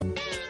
[0.00, 0.47] Thank you.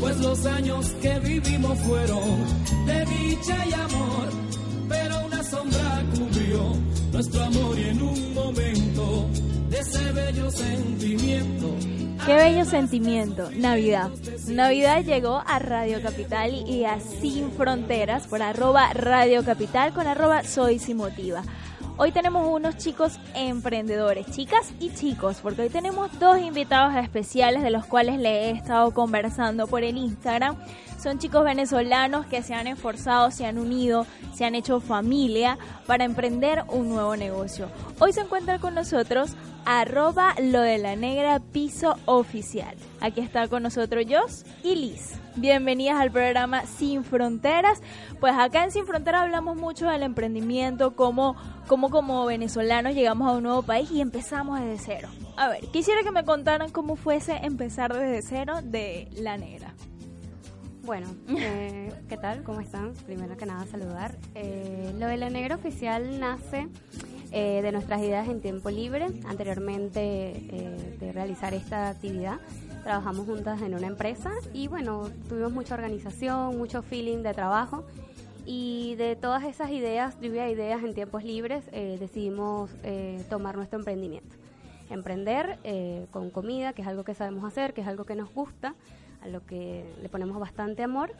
[0.00, 2.22] Pues los años que vivimos fueron
[2.86, 4.28] de dicha y amor,
[4.88, 6.72] pero una sombra cubrió
[7.10, 9.28] nuestro amor y en un momento
[9.70, 11.74] de ese bello sentimiento.
[12.24, 14.10] Qué bello sentimiento, Navidad.
[14.46, 20.44] Navidad llegó a Radio Capital y a Sin Fronteras por arroba Radio Capital con arroba
[20.44, 21.42] Soy Sin Motiva.
[21.98, 27.70] Hoy tenemos unos chicos emprendedores, chicas y chicos, porque hoy tenemos dos invitados especiales de
[27.70, 30.56] los cuales le he estado conversando por el Instagram.
[30.98, 36.04] Son chicos venezolanos que se han esforzado, se han unido, se han hecho familia para
[36.04, 37.68] emprender un nuevo negocio.
[38.00, 39.36] Hoy se encuentra con nosotros
[39.66, 42.74] arroba lo de la negra piso oficial.
[43.00, 45.14] Aquí está con nosotros Jos y Liz.
[45.34, 47.82] Bienvenidas al programa Sin Fronteras.
[48.18, 51.36] Pues acá en Sin Fronteras hablamos mucho del emprendimiento, cómo,
[51.66, 55.08] cómo como venezolanos llegamos a un nuevo país y empezamos desde cero.
[55.36, 59.75] A ver, quisiera que me contaran cómo fuese empezar desde cero de La Negra.
[60.86, 62.44] Bueno, eh, ¿qué tal?
[62.44, 62.92] ¿Cómo están?
[63.06, 64.14] Primero que nada saludar.
[64.36, 66.68] Eh, lo de La Negra Oficial nace
[67.32, 69.08] eh, de nuestras ideas en tiempo libre.
[69.26, 72.38] Anteriormente eh, de realizar esta actividad,
[72.84, 77.84] trabajamos juntas en una empresa y bueno, tuvimos mucha organización, mucho feeling de trabajo
[78.44, 82.70] y de todas esas ideas, lluvia ideas en tiempos libres, eh, decidimos
[83.28, 84.36] tomar nuestro emprendimiento.
[84.88, 85.58] Emprender
[86.12, 88.76] con comida, que es algo que sabemos hacer, que es algo que nos gusta,
[89.22, 91.12] a lo que le ponemos bastante amor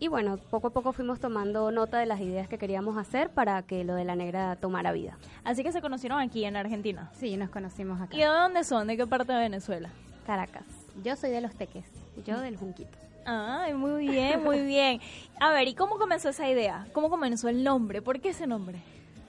[0.00, 3.62] y bueno, poco a poco fuimos tomando nota de las ideas que queríamos hacer para
[3.62, 5.18] que lo de la negra tomara vida.
[5.42, 7.10] Así que se conocieron aquí en Argentina.
[7.18, 8.14] Sí, nos conocimos acá.
[8.14, 8.86] ¿Y de dónde son?
[8.86, 9.90] ¿De qué parte de Venezuela?
[10.24, 10.64] Caracas.
[11.02, 11.86] Yo soy de Los Teques,
[12.24, 12.96] yo del Junquito.
[13.24, 15.00] Ay, muy bien, muy bien.
[15.40, 16.86] A ver, ¿y cómo comenzó esa idea?
[16.92, 18.00] ¿Cómo comenzó el nombre?
[18.00, 18.78] ¿Por qué ese nombre?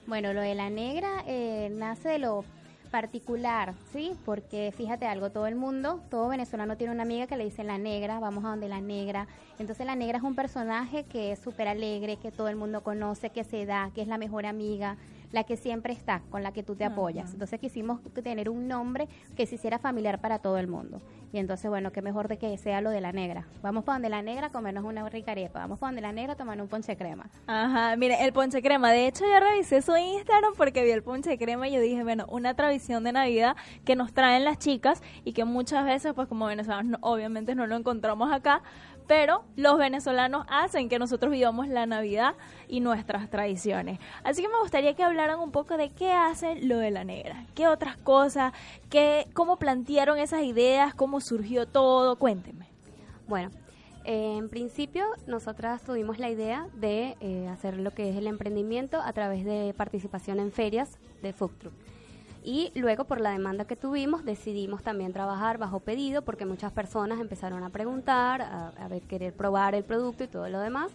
[0.06, 2.44] Bueno, lo de la negra eh, nace de lo
[2.90, 4.12] particular, ¿sí?
[4.24, 7.78] Porque fíjate algo, todo el mundo, todo venezolano tiene una amiga que le dice la
[7.78, 9.26] negra, vamos a donde la negra.
[9.58, 13.30] Entonces la negra es un personaje que es súper alegre, que todo el mundo conoce,
[13.30, 14.96] que se da, que es la mejor amiga,
[15.32, 17.32] la que siempre está, con la que tú te apoyas.
[17.32, 21.00] Entonces quisimos tener un nombre que se hiciera familiar para todo el mundo.
[21.32, 23.46] Y entonces, bueno, qué mejor de que sea lo de la negra.
[23.62, 25.60] Vamos para donde la negra a comernos una rica arepa.
[25.60, 27.30] Vamos para donde la negra a tomar un ponche crema.
[27.46, 28.90] Ajá, mire, el ponche crema.
[28.90, 32.26] De hecho, yo revisé su Instagram porque vi el ponche crema y yo dije, bueno,
[32.28, 36.46] una tradición de Navidad que nos traen las chicas y que muchas veces, pues como
[36.46, 38.62] venezolanos, obviamente no lo encontramos acá,
[39.10, 42.36] pero los venezolanos hacen que nosotros vivamos la Navidad
[42.68, 43.98] y nuestras tradiciones.
[44.22, 47.44] Así que me gustaría que hablaran un poco de qué hace lo de la negra,
[47.56, 48.52] qué otras cosas,
[48.88, 52.68] qué, cómo plantearon esas ideas, cómo surgió todo, cuéntenme.
[53.26, 53.50] Bueno,
[54.04, 59.12] en principio, nosotras tuvimos la idea de eh, hacer lo que es el emprendimiento a
[59.12, 61.74] través de participación en ferias de food truck.
[62.42, 67.20] Y luego por la demanda que tuvimos decidimos también trabajar bajo pedido porque muchas personas
[67.20, 68.72] empezaron a preguntar, a,
[69.08, 70.90] querer probar el producto y todo lo demás.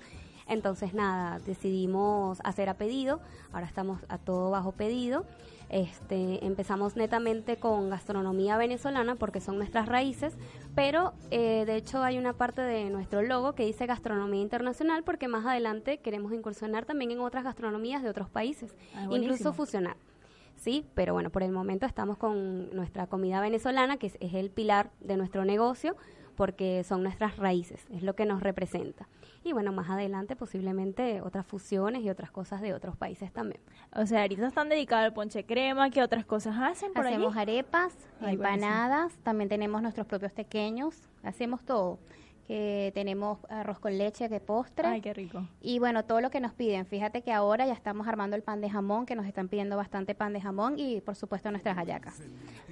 [0.47, 3.19] Entonces nada, decidimos hacer a pedido,
[3.51, 5.25] ahora estamos a todo bajo pedido.
[5.69, 10.37] Este, empezamos netamente con gastronomía venezolana porque son nuestras raíces,
[10.75, 15.27] pero eh, de hecho hay una parte de nuestro logo que dice gastronomía internacional porque
[15.27, 19.97] más adelante queremos incursionar también en otras gastronomías de otros países, ah, incluso fusionar
[20.65, 24.89] sí, pero bueno, por el momento estamos con nuestra comida venezolana, que es, el pilar
[24.99, 25.95] de nuestro negocio,
[26.35, 29.07] porque son nuestras raíces, es lo que nos representa.
[29.43, 33.61] Y bueno, más adelante posiblemente otras fusiones y otras cosas de otros países también.
[33.95, 37.95] O sea, ahorita están dedicados al ponche crema, ¿qué otras cosas hacen por Hacemos arepas,
[38.21, 41.99] empanadas, también tenemos nuestros propios pequeños, hacemos todo
[42.47, 44.87] que tenemos arroz con leche de postre.
[44.87, 45.47] Ay, qué rico.
[45.61, 46.85] Y bueno, todo lo que nos piden.
[46.85, 50.15] Fíjate que ahora ya estamos armando el pan de jamón, que nos están pidiendo bastante
[50.15, 52.21] pan de jamón y por supuesto nuestras hallacas.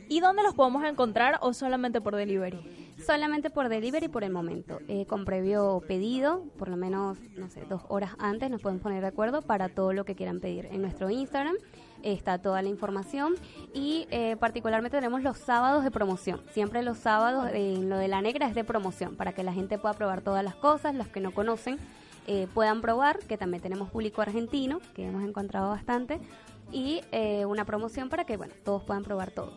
[0.09, 2.93] ¿Y dónde los podemos encontrar o solamente por delivery?
[3.05, 4.79] Solamente por delivery por el momento.
[4.87, 9.01] Eh, con previo pedido, por lo menos, no sé, dos horas antes nos podemos poner
[9.01, 11.55] de acuerdo para todo lo que quieran pedir en nuestro Instagram
[12.03, 13.35] está toda la información
[13.73, 16.41] y eh, particularmente tenemos los sábados de promoción.
[16.51, 19.77] Siempre los sábados en lo de la negra es de promoción para que la gente
[19.77, 21.79] pueda probar todas las cosas, los que no conocen
[22.25, 26.19] eh, puedan probar, que también tenemos público argentino, que hemos encontrado bastante,
[26.71, 29.51] y eh, una promoción para que bueno todos puedan probar todo.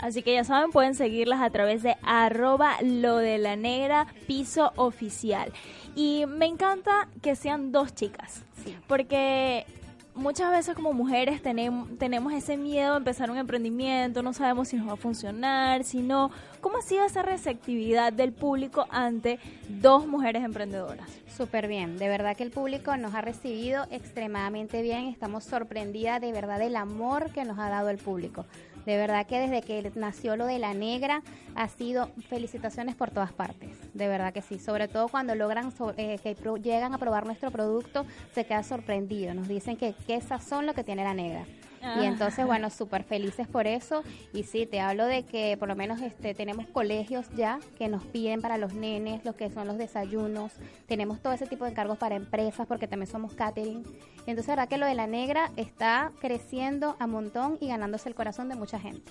[0.00, 4.72] Así que ya saben, pueden seguirlas a través de arroba lo de la negra piso
[4.76, 5.52] oficial.
[5.94, 8.42] Y me encanta que sean dos chicas.
[8.86, 9.66] Porque
[10.14, 14.76] muchas veces como mujeres tenemos, tenemos ese miedo a empezar un emprendimiento, no sabemos si
[14.76, 16.30] nos va a funcionar, si no.
[16.60, 21.08] ¿Cómo ha sido esa receptividad del público ante dos mujeres emprendedoras?
[21.36, 26.32] Súper bien, de verdad que el público nos ha recibido extremadamente bien, estamos sorprendidas de
[26.32, 28.44] verdad del amor que nos ha dado el público.
[28.86, 31.22] De verdad que desde que nació lo de la negra
[31.54, 33.70] ha sido felicitaciones por todas partes.
[33.94, 34.58] De verdad que sí.
[34.58, 39.34] Sobre todo cuando logran eh, que llegan a probar nuestro producto, se queda sorprendido.
[39.34, 41.44] Nos dicen que qué son lo que tiene la negra.
[41.80, 42.04] Y ah.
[42.04, 44.02] entonces, bueno, súper felices por eso.
[44.32, 48.04] Y sí, te hablo de que por lo menos este tenemos colegios ya que nos
[48.04, 50.52] piden para los nenes lo que son los desayunos.
[50.86, 53.84] Tenemos todo ese tipo de encargos para empresas porque también somos catering.
[54.26, 58.48] Entonces, verdad que lo de la negra está creciendo a montón y ganándose el corazón
[58.48, 59.10] de mucha gente.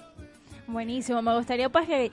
[0.72, 2.12] Buenísimo, me gustaría pues que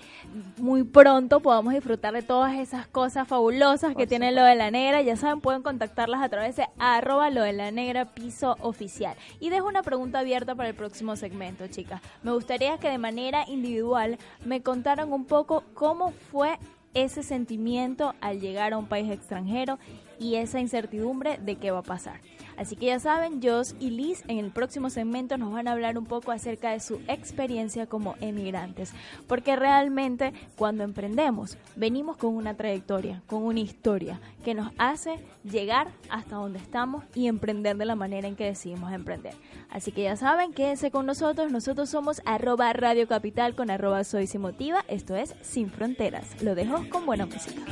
[0.57, 5.03] muy pronto podamos disfrutar de todas esas cosas fabulosas que tiene lo de la negra.
[5.03, 9.15] Ya saben, pueden contactarlas a través de arroba lo de la negra piso oficial.
[9.41, 12.01] Y dejo una pregunta abierta para el próximo segmento, chicas.
[12.23, 14.17] Me gustaría que de manera individual
[14.47, 16.59] me contaran un poco cómo fue
[16.95, 19.79] ese sentimiento al llegar a un país extranjero
[20.19, 22.21] y esa incertidumbre de qué va a pasar.
[22.57, 25.99] Así que ya saben, Joss y Liz en el próximo segmento nos van a hablar
[25.99, 28.93] un poco acerca de su experiencia como emigrantes,
[29.27, 35.89] porque realmente cuando emprendemos venimos con una trayectoria, con una historia que nos hace llegar
[36.09, 39.35] hasta donde estamos y emprender de la manera en que decidimos emprender.
[39.71, 44.27] Así que ya saben, quédense con nosotros, nosotros somos arroba Radio Capital con arroba Soy
[44.39, 46.43] Motiva, esto es Sin Fronteras.
[46.43, 47.63] Lo dejo con buena música.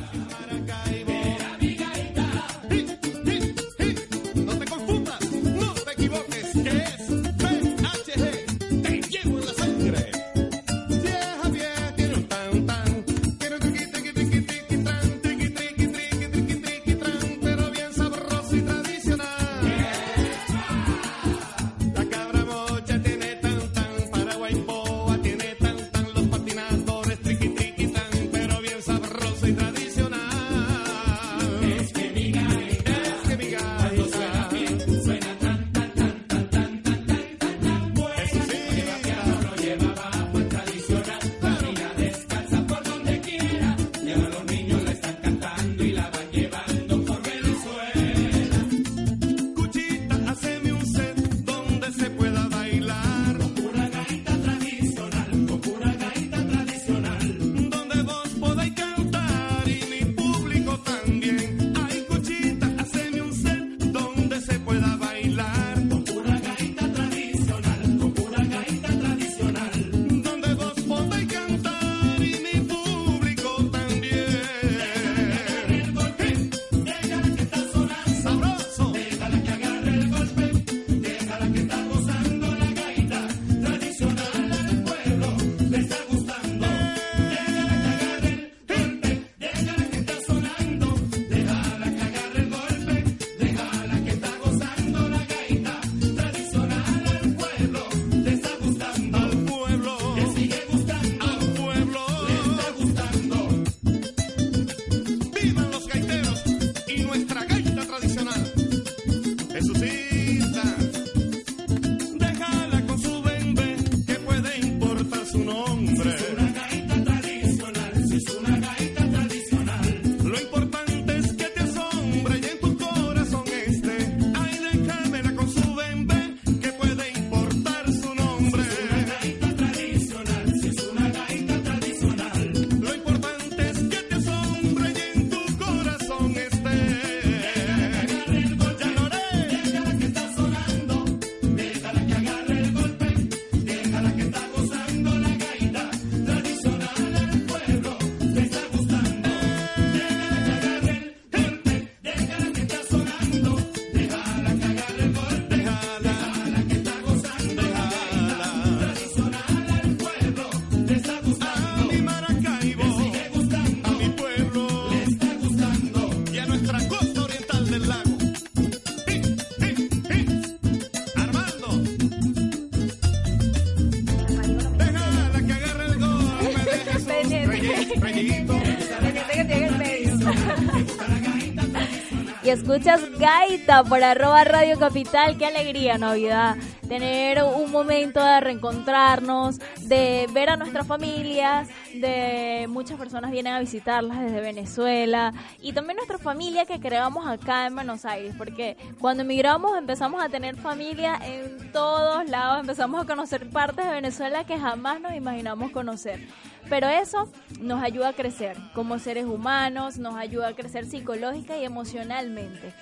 [182.64, 185.36] Escuchas Gaita por arroba Radio Capital.
[185.36, 186.56] Qué alegría, Navidad.
[186.88, 193.60] Tener un momento de reencontrarnos, de ver a nuestras familias, de muchas personas vienen a
[193.60, 199.24] visitarlas desde Venezuela y también nuestra familia que creamos acá en Buenos Aires, porque cuando
[199.24, 204.58] emigramos empezamos a tener familia en todos lados, empezamos a conocer partes de Venezuela que
[204.58, 206.20] jamás nos imaginamos conocer.
[206.68, 207.28] Pero eso
[207.60, 212.72] nos ayuda a crecer como seres humanos, nos ayuda a crecer psicológica y emocionalmente.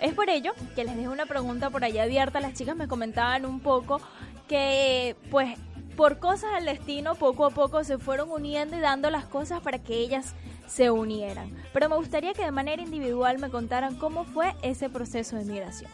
[0.00, 2.40] Es por ello que les dejo una pregunta por allá abierta.
[2.40, 4.00] Las chicas me comentaban un poco
[4.48, 5.56] que, pues,
[5.96, 9.78] por cosas del destino, poco a poco se fueron uniendo y dando las cosas para
[9.78, 10.34] que ellas
[10.66, 11.54] se unieran.
[11.72, 15.90] Pero me gustaría que de manera individual me contaran cómo fue ese proceso de migración.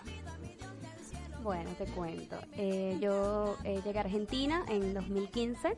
[1.42, 2.36] Bueno, te cuento.
[2.56, 5.76] Eh, yo eh, llegué a Argentina en 2015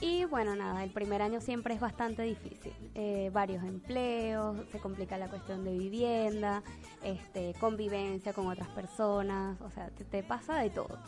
[0.00, 2.72] y bueno, nada, el primer año siempre es bastante difícil.
[2.94, 6.62] Eh, varios empleos, se complica la cuestión de vivienda,
[7.02, 10.98] este, convivencia con otras personas, o sea, te, pasa de todo.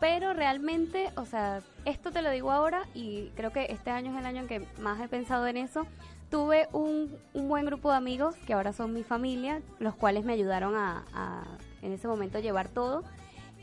[0.00, 4.18] Pero realmente, o sea, esto te lo digo ahora y creo que este año es
[4.18, 5.86] el año en que más he pensado en eso.
[6.28, 10.74] Tuve un, buen grupo de amigos que ahora son mi familia, los cuales me ayudaron
[10.74, 11.44] a
[11.82, 13.04] en ese momento llevar todo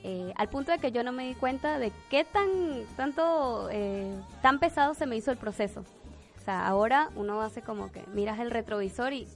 [0.03, 2.49] eh, al punto de que yo no me di cuenta de qué tan
[2.95, 5.83] tanto eh, tan pesado se me hizo el proceso.
[6.37, 9.27] O sea, ahora uno hace como que miras el retrovisor y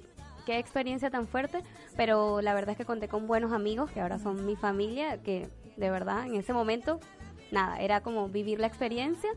[0.45, 1.63] qué experiencia tan fuerte,
[1.95, 5.49] pero la verdad es que conté con buenos amigos que ahora son mi familia, que
[5.77, 6.99] de verdad en ese momento
[7.51, 9.29] nada, era como vivir la experiencia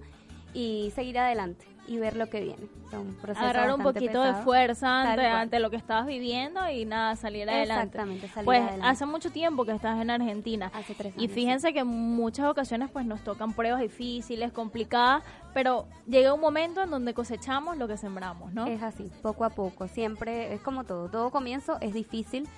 [0.55, 2.69] y seguir adelante y ver lo que viene.
[3.37, 5.03] Agarrar un poquito de fuerza
[5.41, 7.73] ante, lo que estabas viviendo y nada, salir adelante.
[7.73, 8.87] Exactamente, salir pues adelante.
[8.87, 10.71] hace mucho tiempo que estás en Argentina.
[10.75, 15.87] Hace tres Y fíjense que en muchas ocasiones pues nos tocan pruebas difíciles, complicadas, pero
[16.07, 18.67] llega un momento en donde cosechamos lo que sembramos, ¿no?
[18.67, 19.89] Es así, poco a poco.
[19.89, 21.09] Siempre es como todo.
[21.09, 22.49] Todo comienzo es difícil.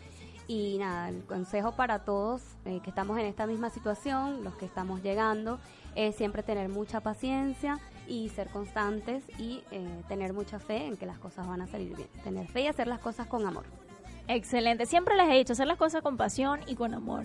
[0.47, 4.65] Y nada, el consejo para todos eh, que estamos en esta misma situación, los que
[4.65, 5.59] estamos llegando,
[5.95, 7.79] es siempre tener mucha paciencia
[8.09, 11.95] y ser constantes y eh, tener mucha fe en que las cosas van a salir
[11.95, 12.09] bien.
[12.25, 13.65] Tener fe y hacer las cosas con amor.
[14.27, 17.25] Excelente, siempre les he dicho, hacer las cosas con pasión y con amor.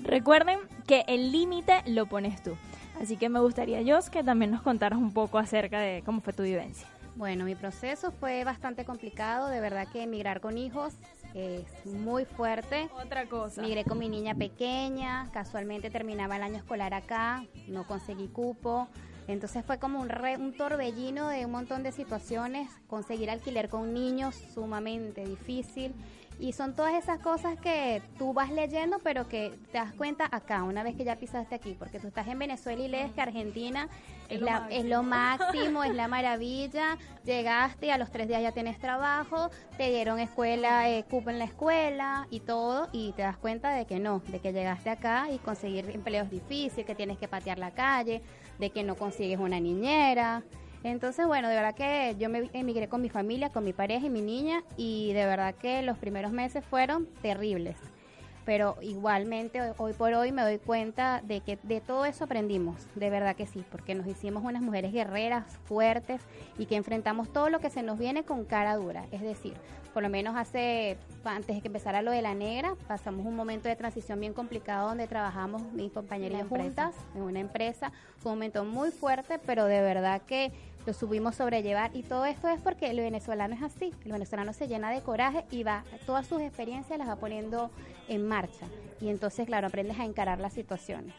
[0.00, 2.56] Recuerden que el límite lo pones tú.
[3.00, 6.32] Así que me gustaría, Jos, que también nos contaras un poco acerca de cómo fue
[6.32, 6.86] tu vivencia.
[7.16, 10.94] Bueno, mi proceso fue bastante complicado, de verdad que emigrar con hijos
[11.34, 12.88] es muy fuerte.
[13.02, 13.60] Otra cosa.
[13.62, 18.88] Migré con mi niña pequeña, casualmente terminaba el año escolar acá, no conseguí cupo,
[19.28, 20.10] entonces fue como un,
[20.40, 25.94] un torbellino de un montón de situaciones, conseguir alquiler con niños sumamente difícil.
[26.38, 30.64] Y son todas esas cosas que tú vas leyendo, pero que te das cuenta acá,
[30.64, 33.88] una vez que ya pisaste aquí, porque tú estás en Venezuela y lees que Argentina
[34.32, 36.96] es, la, es lo máximo, es la maravilla.
[37.24, 41.44] Llegaste a los tres días ya tienes trabajo, te dieron escuela, eh, cupo en la
[41.44, 45.38] escuela y todo, y te das cuenta de que no, de que llegaste acá y
[45.38, 48.22] conseguir empleos difíciles, que tienes que patear la calle,
[48.58, 50.42] de que no consigues una niñera.
[50.84, 54.10] Entonces, bueno, de verdad que yo me emigré con mi familia, con mi pareja y
[54.10, 57.76] mi niña y de verdad que los primeros meses fueron terribles.
[58.44, 63.10] Pero igualmente hoy por hoy me doy cuenta de que de todo eso aprendimos, de
[63.10, 66.20] verdad que sí, porque nos hicimos unas mujeres guerreras, fuertes
[66.58, 69.04] y que enfrentamos todo lo que se nos viene con cara dura.
[69.12, 69.54] Es decir,
[69.92, 73.68] por lo menos hace, antes de que empezara lo de la negra, pasamos un momento
[73.68, 77.92] de transición bien complicado donde trabajamos mi compañera y juntas en una empresa.
[78.18, 80.50] Fue un momento muy fuerte, pero de verdad que
[80.86, 84.68] lo subimos sobrellevar y todo esto es porque el venezolano es así, el venezolano se
[84.68, 87.70] llena de coraje y va, todas sus experiencias las va poniendo
[88.08, 88.66] en marcha
[89.00, 91.14] y entonces claro, aprendes a encarar las situaciones.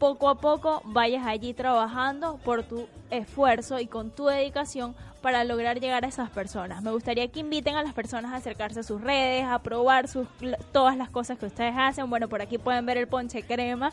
[0.00, 5.78] poco a poco vayas allí trabajando por tu esfuerzo y con tu dedicación para lograr
[5.78, 6.82] llegar a esas personas.
[6.82, 10.26] Me gustaría que inviten a las personas a acercarse a sus redes, a probar sus,
[10.72, 12.10] todas las cosas que ustedes hacen.
[12.10, 13.92] Bueno, por aquí pueden ver el ponche crema.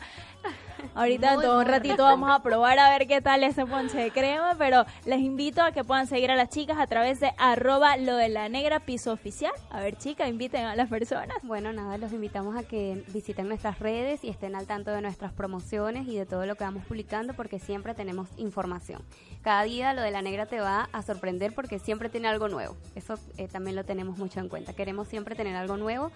[0.94, 4.54] Ahorita todo un ratito vamos a probar a ver qué tal ese ponche de crema,
[4.58, 8.16] pero les invito a que puedan seguir a las chicas a través de arroba lo
[8.16, 9.52] de la negra piso oficial.
[9.70, 11.36] A ver chicas, inviten a las personas.
[11.42, 15.32] Bueno, nada, los invitamos a que visiten nuestras redes y estén al tanto de nuestras
[15.32, 19.02] promociones y de todo lo que vamos publicando porque siempre tenemos información.
[19.42, 22.76] Cada día lo de la negra te va a sorprender porque siempre tiene algo nuevo.
[22.94, 24.72] Eso eh, también lo tenemos mucho en cuenta.
[24.72, 26.10] Queremos siempre tener algo nuevo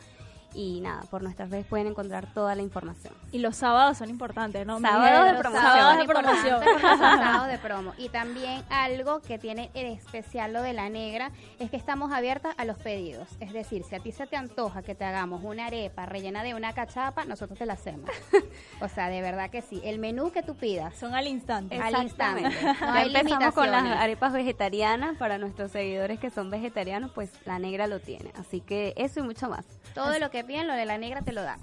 [0.58, 3.14] y nada, por nuestras redes pueden encontrar toda la información.
[3.30, 4.80] Y los sábados son importantes, ¿no?
[4.80, 5.62] Sábados de promoción.
[5.62, 6.60] Sábados de promoción.
[6.98, 7.94] Sábados de promo.
[7.96, 12.56] Y también algo que tiene el especial lo de la negra es que estamos abiertas
[12.58, 13.28] a los pedidos.
[13.38, 16.54] Es decir, si a ti se te antoja que te hagamos una arepa rellena de
[16.54, 18.10] una cachapa, nosotros te la hacemos.
[18.80, 19.80] o sea, de verdad que sí.
[19.84, 20.92] El menú que tú pidas.
[20.96, 21.78] Son al instante.
[21.78, 22.50] Al instante.
[22.80, 27.60] No hay empezamos con las arepas vegetarianas para nuestros seguidores que son vegetarianos, pues la
[27.60, 28.32] negra lo tiene.
[28.36, 29.64] Así que eso y mucho más.
[29.94, 31.58] Todo lo que piden, lo de la negra te lo da.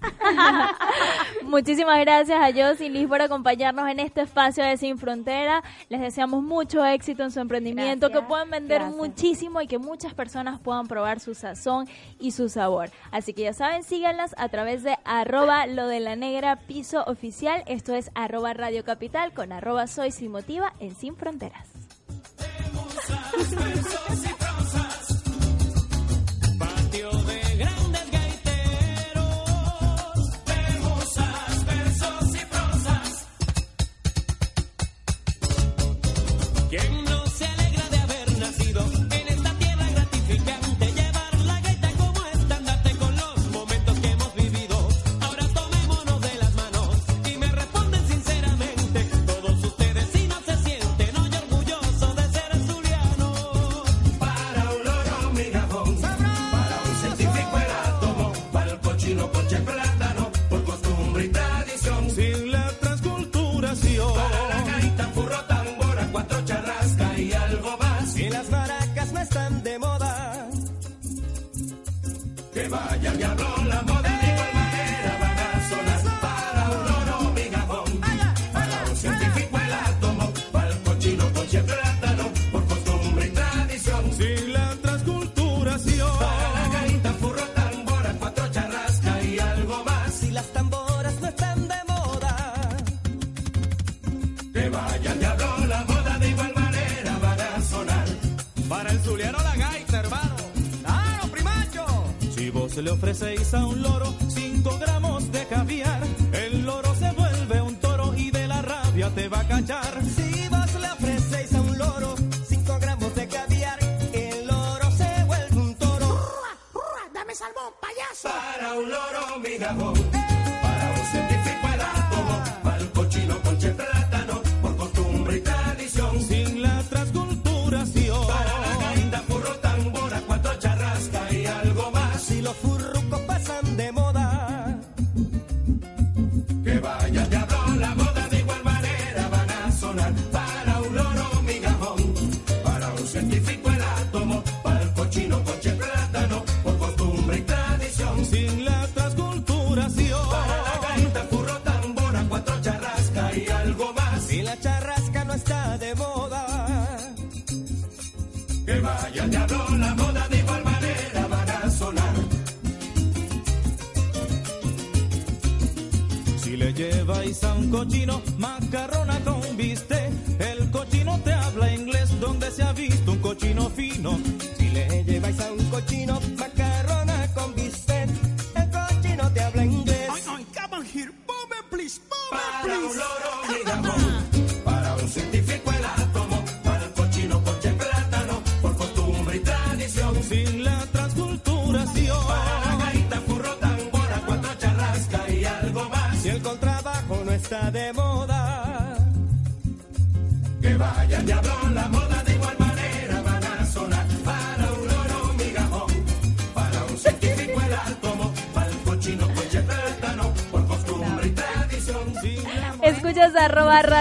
[1.43, 5.63] Muchísimas gracias a Jos y Liz por acompañarnos en este espacio de Sin Frontera.
[5.89, 8.21] Les deseamos mucho éxito en su emprendimiento, Gracias.
[8.21, 8.97] que puedan vender Gracias.
[8.97, 12.91] muchísimo y que muchas personas puedan probar su sazón y su sabor.
[13.11, 17.63] Así que ya saben, síganlas a través de arroba lo de la negra piso oficial.
[17.65, 21.67] Esto es arroba Radio Capital con arroba soy sin motiva en Sin Fronteras.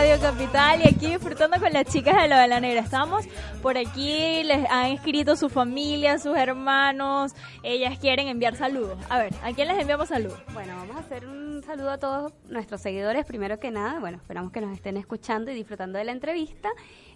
[0.05, 2.81] Capital y aquí disfrutando con las chicas de la negra.
[2.81, 3.25] Estamos
[3.63, 8.99] por aquí, les han escrito su familia, sus hermanos, ellas quieren enviar saludos.
[9.09, 10.39] A ver, ¿a quién les enviamos saludos?
[11.85, 14.01] Saludo a todos nuestros seguidores, primero que nada.
[14.01, 16.71] Bueno, esperamos que nos estén escuchando y disfrutando de la entrevista.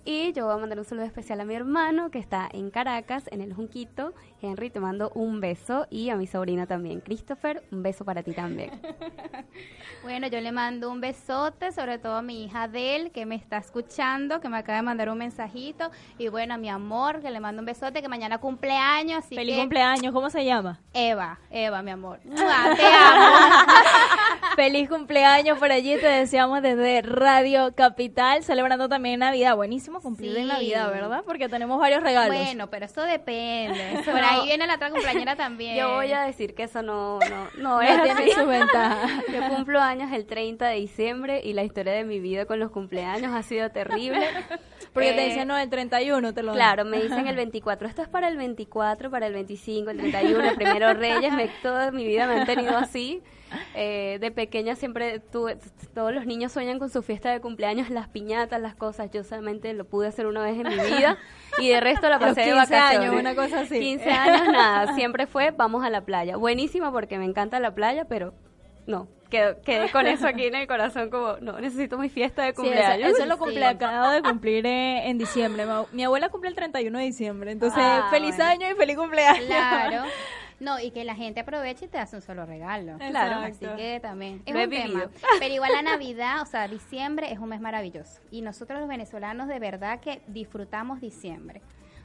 [0.05, 3.25] Y yo voy a mandar un saludo especial a mi hermano que está en Caracas,
[3.31, 4.15] en el Junquito.
[4.41, 5.87] Henry, te mando un beso.
[5.91, 8.71] Y a mi sobrino también, Christopher, un beso para ti también.
[10.05, 13.59] Bueno, yo le mando un besote, sobre todo a mi hija Adel, que me está
[13.59, 15.91] escuchando, que me acaba de mandar un mensajito.
[16.19, 19.25] Y bueno, a mi amor, que le mando un besote, que mañana cumpleaños.
[19.25, 20.81] Así Feliz que cumpleaños, ¿cómo se llama?
[20.95, 22.21] Eva, Eva, mi amor.
[22.25, 22.77] ¡Mua!
[22.77, 23.37] Te amo.
[24.59, 29.55] Feliz cumpleaños por allí, te deseamos desde Radio Capital, celebrando también Navidad.
[29.55, 30.49] Buenísimo cumplir en Sí.
[30.49, 31.23] Navidad, ¿verdad?
[31.25, 32.37] Porque tenemos varios regalos.
[32.37, 34.03] Bueno, pero eso depende.
[34.05, 35.77] Por ahí viene la otra cumpleañera también.
[35.77, 39.23] Yo voy a decir que eso no, no, no No es tiene su ventaja.
[39.33, 42.73] Yo cumplo años el 30 de diciembre y la historia de mi vida con los
[42.73, 44.27] cumpleaños ha sido terrible.
[44.93, 46.53] Porque te Eh, decían, no, el 31 te lo.
[46.55, 47.87] Claro, me dicen el 24.
[47.87, 51.33] Esto es para el 24, para el 25, el 31, el primero Reyes.
[51.33, 53.23] Me, toda mi vida me han tenido así.
[53.75, 55.57] Eh, de pequeña siempre tuve,
[55.95, 59.11] todos los niños sueñan con su fiesta de cumpleaños, las piñatas, las cosas.
[59.11, 61.17] Yo solamente lo pude hacer una vez en mi vida
[61.59, 63.09] y de resto la Los pasé de 15 vacaciones.
[63.11, 63.79] años, una cosa así.
[63.79, 64.95] 15 años, nada.
[64.95, 66.37] Siempre fue, vamos a la playa.
[66.37, 68.35] Buenísima porque me encanta la playa, pero
[68.87, 69.09] no.
[69.31, 72.53] Quedé, quedé con eso aquí en el corazón como, no, necesito mi fiesta de Sí,
[72.55, 73.11] eso, cumpleaños.
[73.13, 73.39] eso lo Sí.
[73.41, 75.67] cumple, acabo de cumplir eh, en diciembre.
[75.67, 77.53] Mi, mi abuela cumple el 31 de diciembre.
[77.53, 78.51] Entonces, Ah, feliz bueno.
[78.51, 79.45] año y feliz cumpleaños.
[79.47, 80.05] Claro.
[80.61, 82.99] No, y que la gente aproveche y te hace un solo regalo.
[82.99, 83.37] Claro.
[83.47, 85.11] Así que también es Lo un tema.
[85.39, 88.21] Pero igual la Navidad, o sea, diciembre es un mes maravilloso.
[88.31, 91.61] Y nosotros los venezolanos de verdad que disfrutamos diciembre.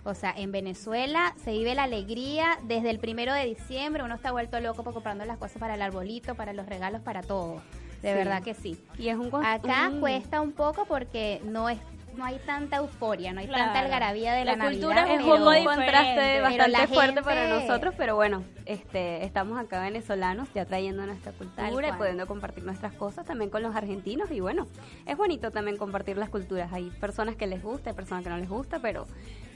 [0.06, 4.04] O sea, en Venezuela se vive la alegría desde el primero de diciembre.
[4.04, 7.22] Uno está vuelto loco por comprando las cosas para el arbolito, para los regalos, para
[7.22, 7.62] todo.
[8.02, 8.16] De Sí.
[8.18, 8.78] verdad que sí.
[8.98, 11.80] Y es un Acá un- cuesta un poco porque no es
[12.16, 15.20] no hay tanta euforia, no hay tanta algarabía de la, La cultura Navidad.
[15.20, 15.66] es un diferente.
[15.66, 21.32] contraste bastante fuerte gente- para nosotros, pero bueno, este, estamos acá venezolanos ya trayendo nuestra
[21.32, 24.68] cultura y pudiendo compartir nuestras cosas también con los argentinos y bueno,
[25.06, 26.72] es bonito también compartir las culturas.
[26.74, 29.06] Hay personas que les gusta, hay personas que no les gusta, pero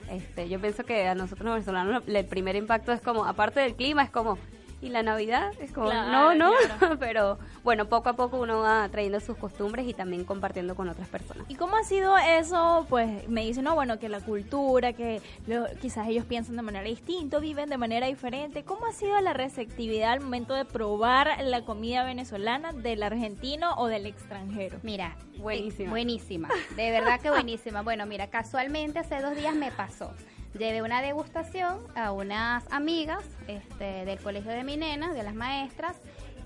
[0.09, 3.75] este, yo pienso que a nosotros los venezolanos el primer impacto es como, aparte del
[3.75, 4.37] clima, es como
[4.81, 6.97] y la Navidad es como, Claro, no, no, claro.
[6.99, 11.07] pero bueno, poco a poco uno va trayendo sus costumbres y también compartiendo con otras
[11.07, 11.45] personas.
[11.49, 12.85] ¿Y cómo ha sido eso?
[12.89, 16.85] Pues me dicen, no, bueno, que la cultura, que lo- quizás ellos piensan de manera
[16.85, 18.63] distinta, viven de manera diferente.
[18.63, 23.87] ¿Cómo ha sido la receptividad al momento de probar la comida venezolana del argentino o
[23.87, 24.77] del extranjero?
[24.83, 25.87] Mira, Buenísima.
[25.87, 26.49] eh, buenísima.
[26.75, 27.81] De verdad que buenísima.
[27.81, 30.11] Bueno, mira, casualmente hace dos días me pasó.
[30.57, 35.97] Llevé una degustación a unas amigas este, del colegio de mi nena, de las maestras,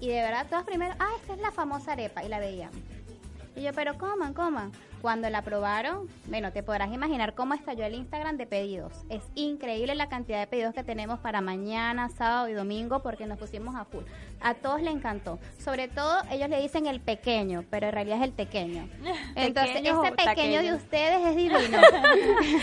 [0.01, 2.71] y de verdad todas primero, ah, esta es la famosa arepa, y la veían.
[3.55, 4.73] Y yo, pero coman, coman.
[5.01, 8.93] Cuando la probaron, bueno, te podrás imaginar cómo estalló el Instagram de pedidos.
[9.09, 13.39] Es increíble la cantidad de pedidos que tenemos para mañana, sábado y domingo porque nos
[13.39, 14.03] pusimos a full.
[14.41, 15.39] A todos les encantó.
[15.57, 18.87] Sobre todo, ellos le dicen el pequeño, pero en realidad es el pequeño.
[19.35, 21.79] Entonces, Pequeño ese pequeño de ustedes es divino.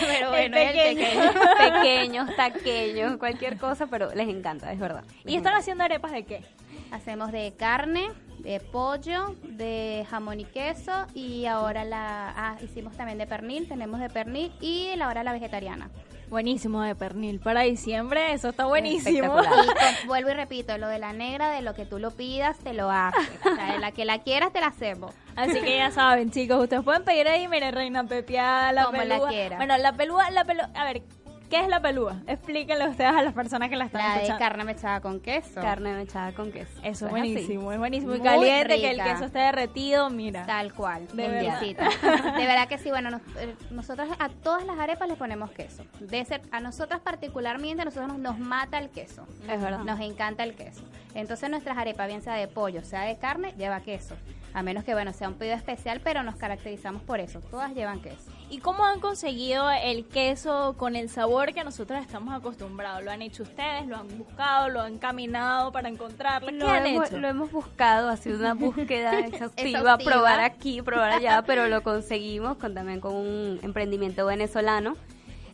[0.06, 1.32] pero bueno, El es el pequeño.
[1.32, 1.78] pequeño.
[1.82, 5.02] Pequeños, taqueños, cualquier cosa, pero les encanta, es verdad.
[5.24, 6.44] ¿Y están haciendo arepas de qué?
[6.90, 13.18] Hacemos de carne, de pollo, de jamón y queso y ahora la ah, hicimos también
[13.18, 15.90] de pernil, tenemos de pernil y la hora la vegetariana.
[16.30, 17.40] Buenísimo de pernil.
[17.40, 19.34] Para diciembre, eso está buenísimo.
[20.04, 22.74] Y vuelvo y repito, lo de la negra, de lo que tú lo pidas, te
[22.74, 23.18] lo hace.
[23.50, 25.14] O sea, de la que la quieras, te la hacemos.
[25.36, 29.14] Así que ya saben, chicos, ustedes pueden pedir ahí, mire, reina pepiada, la Como la
[29.14, 29.28] pelúa.
[29.30, 29.56] quiera.
[29.56, 31.02] Bueno, la pelúa, la pelúa, a ver,
[31.48, 32.16] ¿qué es la pelúa?
[32.26, 35.60] Explíquenle ustedes a las personas que la están La de carne mechada con queso.
[35.60, 36.72] Carne mechada con queso.
[36.82, 37.10] Eso es así.
[37.10, 38.12] buenísimo, es buenísimo.
[38.12, 40.46] Muy caliente, que el queso esté derretido, mira.
[40.46, 41.60] Tal cual, De verdad.
[42.38, 45.84] De verdad que sí, bueno, nos- eh, nosotros a todas las arepas les ponemos queso.
[46.00, 49.26] De ser, a nosotras particularmente, a nosotros nos, nos mata el queso.
[49.48, 49.80] Es verdad.
[49.80, 50.82] Nos encanta el queso.
[51.14, 54.14] Entonces nuestras arepas, bien sea de pollo, sea de carne, lleva queso.
[54.54, 57.40] A menos que, bueno, sea un pedido especial, pero nos caracterizamos por eso.
[57.40, 58.30] Todas llevan queso.
[58.50, 63.04] ¿Y cómo han conseguido el queso con el sabor que nosotros estamos acostumbrados?
[63.04, 63.86] ¿Lo han hecho ustedes?
[63.86, 64.70] ¿Lo han buscado?
[64.70, 66.48] ¿Lo han caminado para encontrarlo?
[66.48, 67.18] ¿Qué Lo han hemos, hecho?
[67.18, 69.98] lo hemos buscado, ha sido una búsqueda exhaustiva, Exhaustiva.
[69.98, 74.96] probar aquí, probar allá, pero lo conseguimos con, también con un emprendimiento venezolano.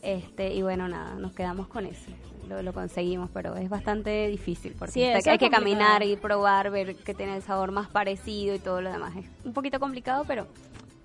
[0.03, 2.11] Este, y bueno, nada, nos quedamos con ese.
[2.49, 5.79] Lo, lo conseguimos, pero es bastante difícil porque Sí, está- eso hay que complicado.
[5.81, 9.15] caminar, ir probar, ver que tiene el sabor más parecido y todo lo demás.
[9.17, 10.47] Es un poquito complicado, pero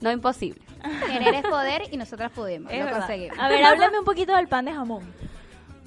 [0.02, 0.62] no imposible.
[1.08, 3.00] Querer es poder y nosotras pudimos, Es lo verdad.
[3.00, 3.38] conseguimos.
[3.40, 5.04] A ver, háblame un poquito del pan de jamón.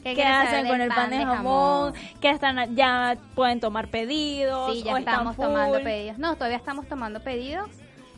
[0.03, 1.95] ¿Qué, hacen con el pan de jamón?
[2.21, 4.73] ¿Qué están ya pueden tomar pedidos?
[4.75, 6.19] Sí, ya o están estamos tomando pedidos.
[6.19, 7.69] No, todavía estamos tomando pedidos.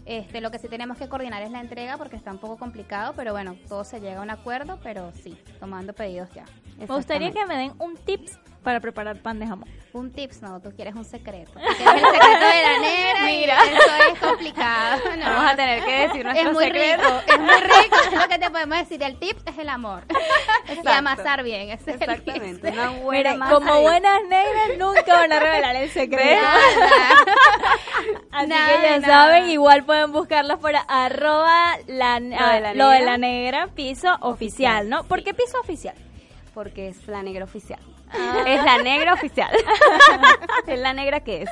[0.07, 3.15] Este, lo que sí tenemos que coordinar es la entrega porque está un poco complicado,
[3.17, 6.45] pero bueno, todo se llega a un acuerdo, pero sí, tomando pedidos ya.
[6.79, 9.69] Me gustaría que me den un tips para preparar pan de jamón.
[9.93, 11.53] Un tips, no, tú quieres un secreto.
[11.55, 13.57] Quieres el secreto de la negra Mira.
[13.65, 15.01] y eso es complicado.
[15.17, 15.25] no.
[15.25, 17.03] Vamos a tener que decir es nuestro muy secreto.
[17.03, 17.97] rico, es muy rico.
[18.07, 19.03] Es lo que te podemos decir.
[19.03, 20.03] El tips es el amor.
[20.09, 20.91] y Exacto.
[20.91, 21.71] amasar bien.
[21.71, 22.73] ese es el Exactamente, tips.
[22.79, 26.43] una buena Miren, masa como buenas negras nunca van a revelar el secreto.
[28.33, 29.07] Así Nada que ya nada.
[29.07, 33.11] saben, igual pueden buscarlas por arroba la, Lo de la lo de negra.
[33.13, 35.05] la negra piso oficial, ¿no?
[35.05, 35.95] ¿Por qué piso oficial?
[36.53, 37.81] Porque es la negra oficial.
[38.15, 38.45] Ah.
[38.47, 39.51] Es la negra oficial.
[40.67, 41.51] es la negra que es.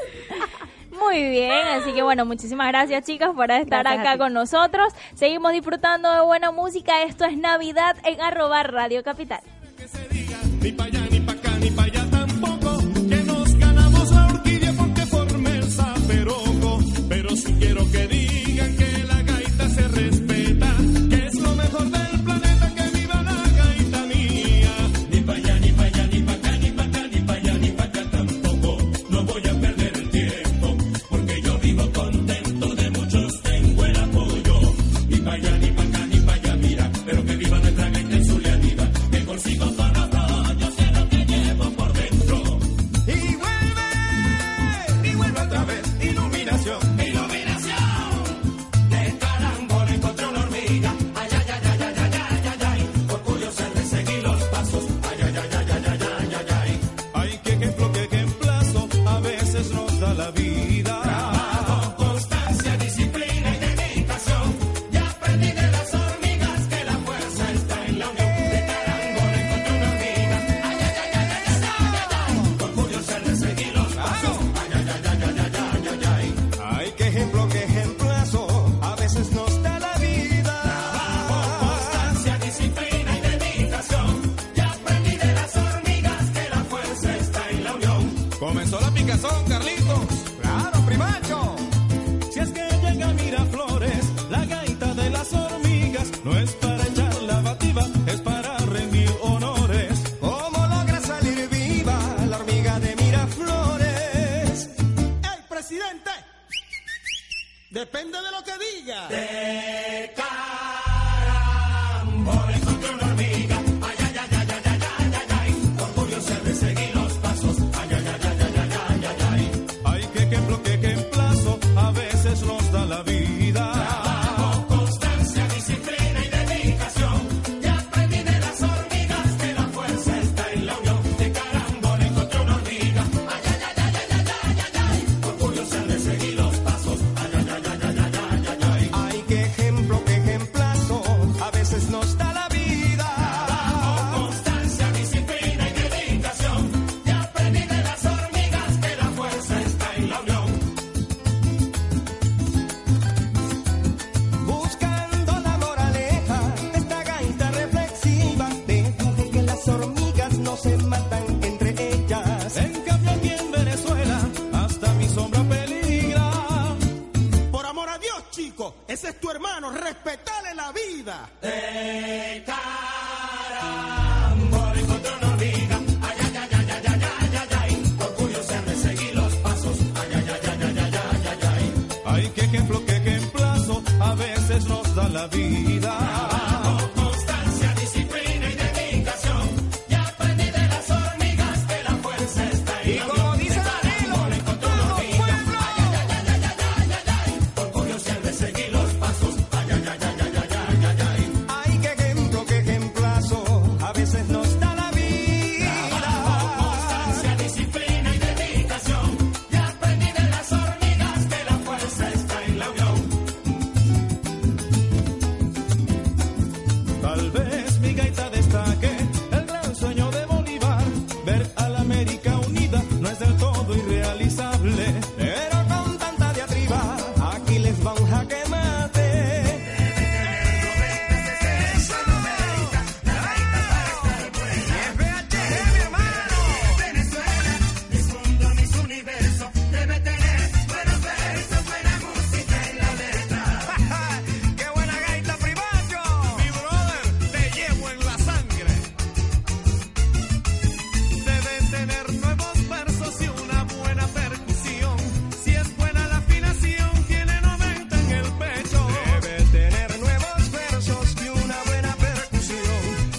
[0.98, 4.92] Muy bien, así que bueno, muchísimas gracias chicas por estar Gracias acá con nosotros.
[5.14, 7.03] Seguimos disfrutando de buena música.
[7.03, 9.40] Esto es Navidad en arroba Radio Capital.
[9.77, 12.79] Que se diga ni pa' allá, ni pa' acá, ni pa' allá tampoco.
[13.09, 16.79] Que nos ganamos la horquilla porque formé el zaperoco.
[17.09, 18.21] Pero si quiero que digan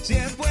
[0.03, 0.42] Siempre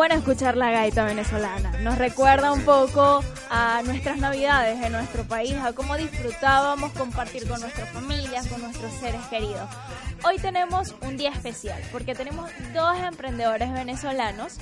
[0.00, 1.72] bueno escuchar la gaita venezolana.
[1.82, 7.60] Nos recuerda un poco a nuestras navidades en nuestro país, a cómo disfrutábamos compartir con
[7.60, 9.68] nuestras familias, con nuestros seres queridos.
[10.24, 14.56] Hoy tenemos un día especial porque tenemos dos emprendedores venezolanos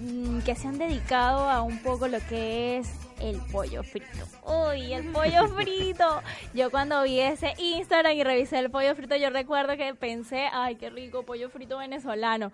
[0.00, 2.88] mm, que se han dedicado a un poco lo que es
[3.20, 4.06] el pollo frito.
[4.44, 6.22] Uy, el pollo frito.
[6.54, 10.76] Yo cuando vi ese Instagram y revisé el pollo frito, yo recuerdo que pensé, ay,
[10.76, 12.52] qué rico, pollo frito venezolano.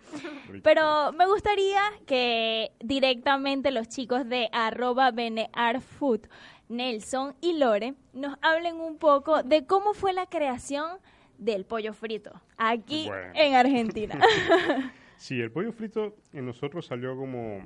[0.62, 6.20] Pero me gustaría que directamente los chicos de arroba benearfood,
[6.68, 10.98] Nelson y Lore, nos hablen un poco de cómo fue la creación
[11.38, 13.32] del pollo frito aquí Bueno.
[13.34, 14.18] en Argentina.
[15.16, 17.62] Sí, el pollo frito en nosotros salió como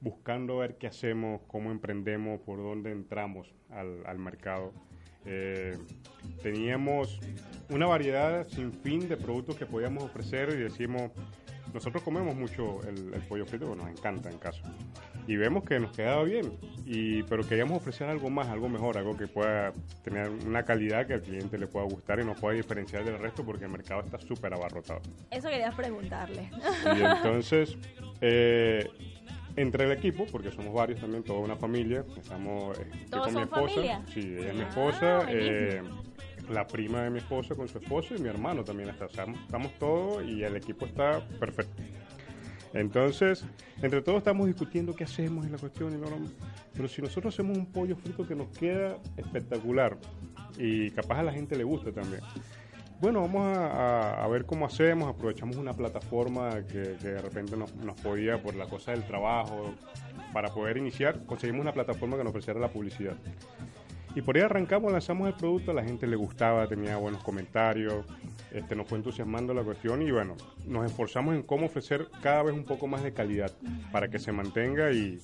[0.00, 4.72] buscando ver qué hacemos, cómo emprendemos, por dónde entramos al, al mercado.
[5.26, 5.76] Eh,
[6.42, 7.20] teníamos
[7.68, 11.10] una variedad sin fin de productos que podíamos ofrecer y decimos,
[11.74, 14.62] nosotros comemos mucho el, el pollo frito, porque nos encanta en caso.
[15.26, 19.16] Y vemos que nos quedaba bien, y, pero queríamos ofrecer algo más, algo mejor, algo
[19.16, 23.04] que pueda tener una calidad que al cliente le pueda gustar y nos pueda diferenciar
[23.04, 25.02] del resto porque el mercado está súper abarrotado.
[25.30, 26.50] Eso quería preguntarle.
[26.96, 27.76] Y entonces,
[28.20, 28.88] eh,
[29.56, 33.34] entre el equipo, porque somos varios también, toda una familia, estamos eh, yo ¿Todos con
[33.34, 34.02] mi esposa, familia?
[34.12, 35.82] sí, ella es mi Ah, esposa, eh,
[36.50, 39.24] la prima de mi esposa con su esposo y mi hermano también está, o sea,
[39.24, 41.82] estamos todos y el equipo está perfecto.
[42.72, 43.44] Entonces,
[43.82, 46.18] entre todos estamos discutiendo qué hacemos en la cuestión, y no, no,
[46.72, 49.96] pero si nosotros hacemos un pollo frito que nos queda espectacular
[50.56, 52.20] y capaz a la gente le gusta también.
[53.00, 57.74] Bueno, vamos a, a- ver cómo hacemos, aprovechamos una plataforma que, que de repente nos,
[57.76, 59.74] nos podía, por la cosa del trabajo,
[60.34, 63.16] para poder iniciar, conseguimos una plataforma que nos ofreciera la publicidad.
[64.14, 68.04] Y por ahí arrancamos, lanzamos el producto, a la gente le gustaba, tenía buenos comentarios,
[68.52, 70.36] este, nos fue entusiasmando la cuestión y bueno,
[70.66, 73.50] nos esforzamos en cómo ofrecer cada vez un poco más de calidad
[73.92, 75.20] para que se mantenga y,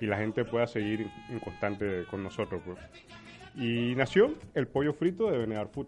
[0.00, 2.60] y la gente pueda seguir en constante con nosotros.
[2.64, 2.78] Pues.
[3.56, 5.86] Y nació el pollo frito de Venear Food.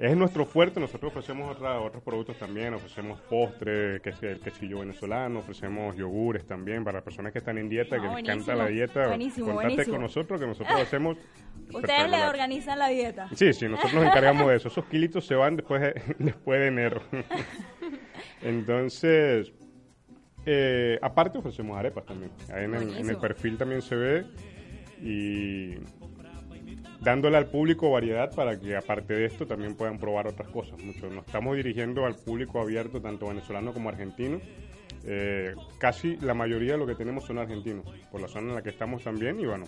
[0.00, 4.78] Es nuestro fuerte, nosotros ofrecemos otra- otros productos también, ofrecemos postres, que es el quesillo
[4.80, 8.54] venezolano, ofrecemos yogures también para personas que están en dieta, Ah, que les buenísimo, encanta
[8.64, 9.08] la dieta.
[9.08, 9.94] buenísimo, Contate buenísimo.
[9.94, 11.18] con nosotros que nosotros hacemos.
[11.74, 13.28] Ustedes le organizan la dieta.
[13.34, 14.68] Sí, sí, nosotros nos encargamos de eso.
[14.68, 17.02] Esos kilitos se van después de, después de enero.
[18.42, 19.52] Entonces,
[20.46, 22.30] eh, aparte ofrecemos arepas también.
[22.54, 24.24] Ahí en el, en el perfil también se ve
[25.02, 25.74] y
[27.00, 30.78] dándole al público variedad para que aparte de esto también puedan probar otras cosas.
[30.82, 31.08] Mucho.
[31.08, 34.40] Nos estamos dirigiendo al público abierto, tanto venezolano como argentino.
[35.04, 38.62] Eh, casi la mayoría de lo que tenemos son argentinos, por la zona en la
[38.62, 39.64] que estamos también, y bueno,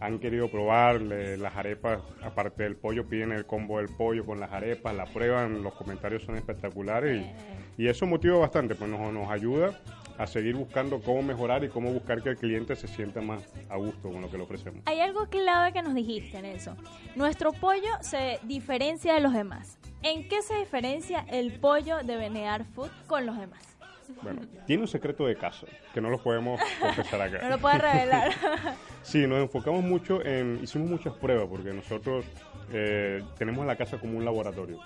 [0.00, 4.38] han querido probar le- las arepas, aparte del pollo, piden el combo del pollo con
[4.38, 7.24] las arepas, la prueban, los comentarios son espectaculares,
[7.76, 9.80] y, eso motiva bastante, pues nos, nos ayuda
[10.18, 13.76] a seguir buscando cómo mejorar y cómo buscar que el cliente se sienta más a
[13.76, 14.82] gusto con lo que le ofrecemos.
[14.86, 16.76] Hay algo clave que nos dijiste, Nelson.
[17.14, 19.78] Nuestro pollo se diferencia de los demás.
[20.02, 23.76] ¿En qué se diferencia el pollo de Benear Food con los demás?
[24.22, 27.38] Bueno, tiene un secreto de casa, que no lo podemos confesar acá.
[27.42, 28.32] No lo puedes revelar.
[29.02, 32.24] Sí, nos enfocamos mucho en, hicimos muchas pruebas porque nosotros
[32.72, 34.80] eh, tenemos la casa como un laboratorio.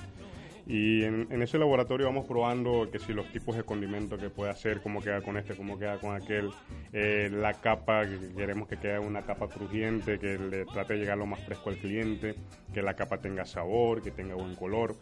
[0.67, 4.51] Y en, en ese laboratorio vamos probando que si los tipos de condimento que puede
[4.51, 6.51] hacer, cómo queda con este, cómo queda con aquel,
[6.93, 11.19] eh, la capa, que queremos que quede una capa crujiente, que le trate de llegar
[11.19, 12.35] lo más fresco al cliente,
[12.73, 14.97] que la capa tenga sabor, que tenga buen color.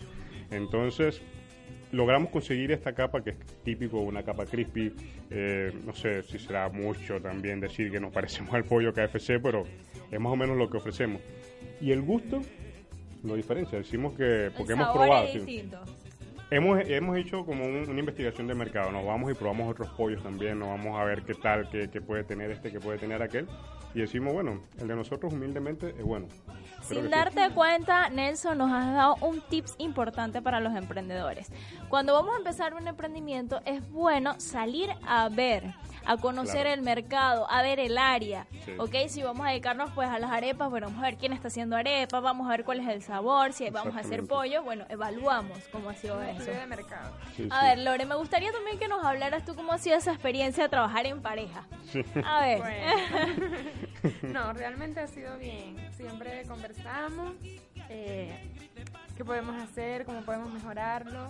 [0.50, 1.20] Entonces,
[1.92, 4.94] logramos conseguir esta capa que es típico, una capa crispy.
[5.30, 9.64] eh, no sé si será mucho también decir que nos parecemos al pollo KFC, pero
[10.10, 11.20] es más o menos lo que ofrecemos.
[11.80, 12.40] Y el gusto
[13.22, 13.78] lo diferencia.
[13.78, 15.24] Decimos que, porque el hemos probado.
[15.24, 15.68] es sí.
[16.50, 18.90] Hemos, hemos hecho como un- una investigación de mercado.
[18.90, 20.58] Nos vamos y probamos otros pollos también.
[20.58, 23.46] Nos vamos a ver qué tal, qué, qué puede tener este, qué puede tener aquel.
[23.94, 26.26] Y decimos, bueno, el de nosotros humildemente es bueno.
[26.82, 27.08] Sin sí.
[27.08, 31.50] darte cuenta, Nelson, nos has dado un tips importante para los emprendedores.
[31.90, 35.64] Cuando vamos a empezar un emprendimiento, es bueno salir a ver,
[36.08, 36.70] a conocer Claro.
[36.70, 38.46] el mercado, a ver el área.
[38.64, 38.72] Sí.
[38.78, 38.94] ¿Ok?
[39.08, 41.76] Si vamos a dedicarnos pues a las arepas, bueno, vamos a ver quién está haciendo
[41.76, 45.58] arepas, vamos a ver cuál es el sabor, si vamos a hacer pollo, bueno, evaluamos
[45.70, 46.50] cómo ha sido eso.
[46.50, 47.12] De mercado.
[47.36, 47.66] Sí, A sí.
[47.66, 50.68] ver, Lore, me gustaría también que nos hablaras tú cómo ha sido esa experiencia de
[50.70, 51.66] trabajar en pareja.
[52.24, 52.58] A ver.
[52.58, 53.56] Bueno.
[54.22, 55.76] no, realmente ha sido bien.
[55.94, 57.34] Siempre conversamos
[57.90, 58.32] eh,
[59.16, 61.28] qué podemos hacer, cómo podemos mejorarlo.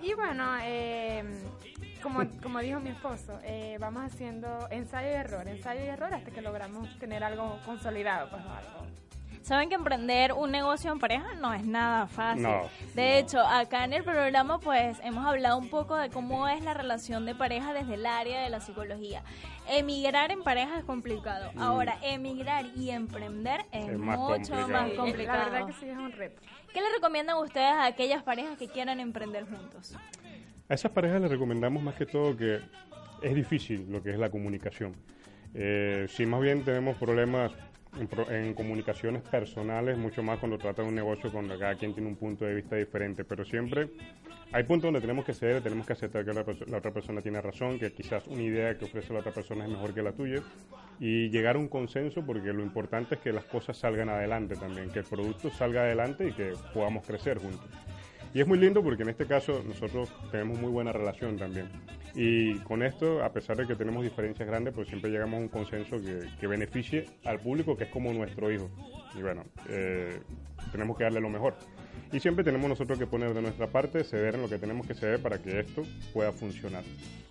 [0.00, 1.24] Y bueno, eh,
[1.98, 6.30] como, como dijo mi esposo, eh, vamos haciendo ensayo y error, ensayo y error hasta
[6.30, 8.28] que logramos tener algo consolidado.
[8.30, 8.86] Pues, algo.
[9.42, 12.42] Saben que emprender un negocio en pareja no es nada fácil.
[12.42, 13.16] No, de no.
[13.18, 17.24] hecho, acá en el programa pues hemos hablado un poco de cómo es la relación
[17.24, 19.22] de pareja desde el área de la psicología.
[19.66, 21.50] Emigrar en pareja es complicado.
[21.58, 23.90] Ahora, emigrar y emprender es, Mm.
[23.92, 24.68] Es más mucho complicado.
[24.68, 25.50] más Sí, La complicado.
[25.50, 26.42] verdad que sí es un reto.
[26.74, 29.94] ¿Qué le recomiendan ustedes a aquellas parejas que quieran emprender juntos?
[30.70, 32.60] A esas parejas les recomendamos más que todo que
[33.22, 34.92] es difícil lo que es la comunicación.
[35.54, 37.52] Eh, si más bien tenemos problemas
[37.98, 42.10] en, en comunicaciones personales, mucho más cuando trata de un negocio cuando cada quien tiene
[42.10, 43.88] un punto de vista diferente, pero siempre
[44.52, 47.40] hay puntos donde tenemos que ceder, tenemos que aceptar que la, la otra persona tiene
[47.40, 50.42] razón, que quizás una idea que ofrece la otra persona es mejor que la tuya
[51.00, 54.90] y llegar a un consenso porque lo importante es que las cosas salgan adelante también,
[54.90, 57.70] que el producto salga adelante y que podamos crecer juntos.
[58.34, 61.68] Y es muy lindo porque en este caso nosotros tenemos muy buena relación también.
[62.14, 65.48] Y con esto, a pesar de que tenemos diferencias grandes, pues siempre llegamos a un
[65.48, 68.70] consenso que, beneficie al público, que es como nuestro hijo.
[69.14, 70.20] Y bueno, eh,
[70.72, 71.54] tenemos que darle lo mejor.
[72.12, 74.94] Y siempre tenemos nosotros que poner de nuestra parte, ceder en lo que tenemos que
[74.94, 76.82] ceder para que esto pueda funcionar.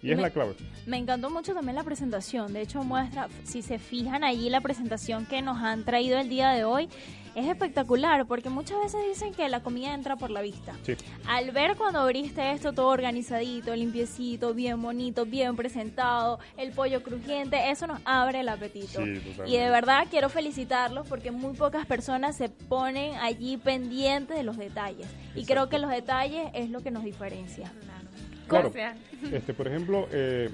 [0.02, 0.56] Y es Me- la clave.
[0.86, 2.54] Me encantó mucho también la presentación.
[2.54, 6.50] De hecho, muestra, si se fijan allí, la presentación que nos han traído el día
[6.52, 6.88] de hoy
[7.36, 10.74] es espectacular porque muchas veces dicen que la comida entra por la vista.
[10.84, 10.96] Sí.
[11.28, 17.70] Al ver cuando abriste esto todo organizadito, limpiecito, bien bonito, bien presentado, el pollo crujiente,
[17.70, 19.04] eso nos abre el apetito.
[19.06, 24.44] Sí, y de verdad quiero felicitarlos porque muy pocas personas se ponen allí pendientes de
[24.44, 25.08] los detalles.
[25.36, 27.72] Y creo que los detalles es lo que nos diferencia.
[27.82, 27.97] Claro.
[28.48, 28.98] Gracias.
[29.32, 30.50] Este, por ejemplo, eh,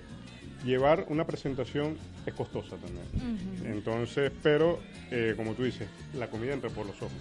[0.63, 3.37] llevar una presentación es costosa también.
[3.65, 4.79] Entonces, pero
[5.11, 7.17] eh, como tú dices, la comida entra por los ojos.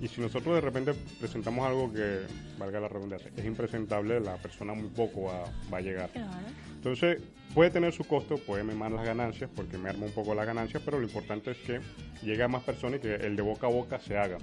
[0.00, 2.20] Y si nosotros de repente presentamos algo que,
[2.58, 6.08] valga la redundancia, es impresentable, la persona muy poco va, va a llegar.
[6.74, 7.18] Entonces,
[7.54, 10.98] puede tener su costo, puede mermar las ganancias, porque merma un poco las ganancias, pero
[10.98, 11.80] lo importante es que
[12.22, 14.38] llegue a más personas y que el de boca a boca se haga.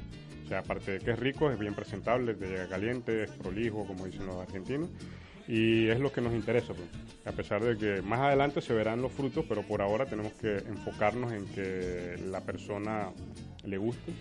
[0.46, 3.86] O sea, aparte de que es rico, es bien presentable, te llega caliente, es prolijo,
[3.86, 4.90] como dicen los argentinos.
[5.48, 6.88] Y es lo que nos interesa, pues.
[7.26, 10.58] a pesar de que más adelante se verán los frutos, pero por ahora tenemos que
[10.58, 13.12] enfocarnos en que la persona
[13.64, 14.12] le guste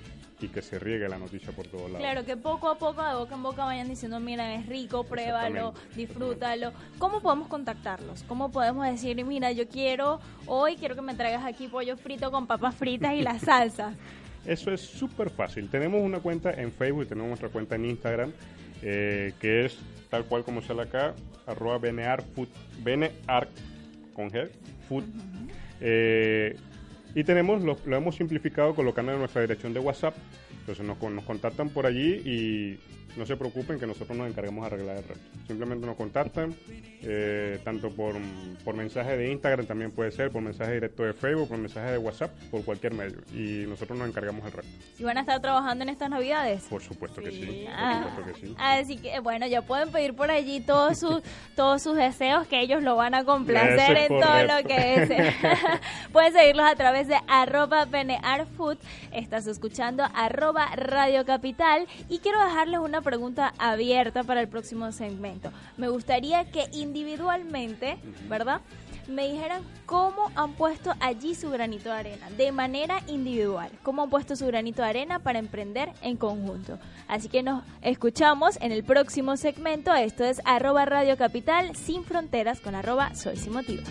[0.41, 2.01] y que se riegue la noticia por todos lados.
[2.01, 5.73] Claro, que poco a poco, de boca en boca, vayan diciendo, mira, es rico, pruébalo,
[5.95, 6.73] disfrútalo.
[6.99, 8.23] ¿Cómo podemos contactarlos?
[8.25, 12.47] ¿Cómo podemos decir, mira, yo quiero, hoy quiero que me traigas aquí pollo frito con
[12.47, 13.95] papas fritas y la salsa?
[14.47, 15.69] Eso es súper fácil.
[15.69, 18.33] Tenemos una cuenta en Facebook y tenemos otra cuenta en Instagram,
[18.83, 19.79] eh, que es
[20.11, 21.15] tal cual como sale acá,
[21.47, 22.25] arroba benear
[24.15, 24.49] con G,
[24.89, 25.05] food.
[25.81, 26.57] Eh,
[27.15, 30.15] y tenemos, lo, lo hemos simplificado colocando en nuestra dirección de WhatsApp.
[30.61, 32.79] Entonces nos, nos contactan por allí y
[33.17, 35.25] no se preocupen que nosotros nos encargamos de arreglar el resto.
[35.47, 36.55] Simplemente nos contactan,
[37.03, 38.15] eh, tanto por,
[38.65, 41.99] por mensaje de Instagram también puede ser, por mensaje directo de Facebook, por mensaje de
[41.99, 43.19] WhatsApp, por cualquier medio.
[43.33, 44.73] Y nosotros nos encargamos del resto.
[44.99, 46.65] ¿Y van a estar trabajando en estas navidades?
[46.65, 47.67] Por supuesto que sí.
[47.69, 48.55] Ah, Por supuesto que sí.
[48.59, 51.23] Así que, bueno, ya pueden pedir por allí todos sus,
[51.55, 55.35] todos sus deseos, que ellos lo van a complacer es en todo lo que deseen.
[56.13, 57.87] pueden seguirlos a través de arroba.
[59.13, 61.87] Estás escuchando arroba Radio Capital.
[62.09, 65.53] Y quiero dejarles una pregunta abierta para el próximo segmento.
[65.77, 67.99] Me gustaría que individualmente,
[68.29, 68.61] ¿verdad?
[69.09, 74.11] me dijeran cómo han puesto allí su granito de arena, de manera individual, cómo han
[74.11, 76.81] puesto su granito de arena para emprender en conjunto.
[77.07, 79.95] Así que nos escuchamos en el próximo segmento.
[79.95, 83.85] Esto es arroba Radio Capital sin fronteras con arroba Soy Sin Motiva.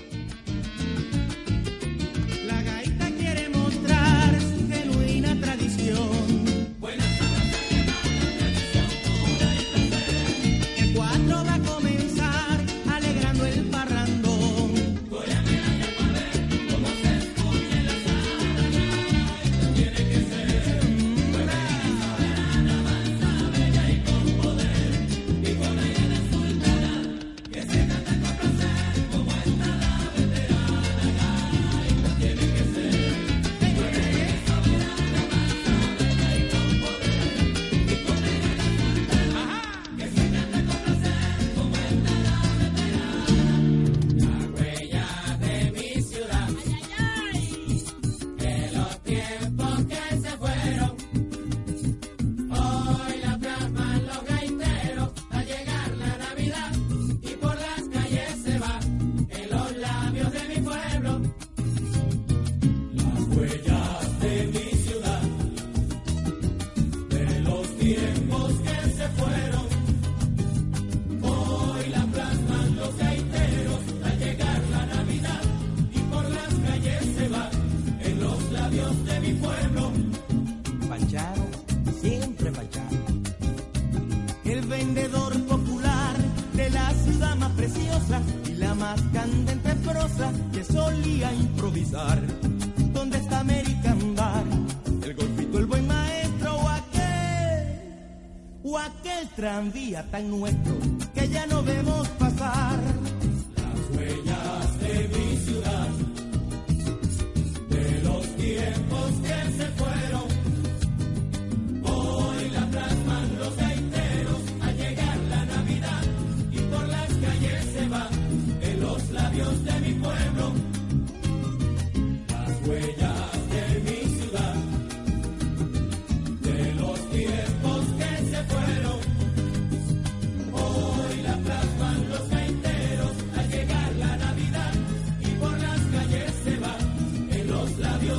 [99.35, 100.74] Tranvía tan nuestro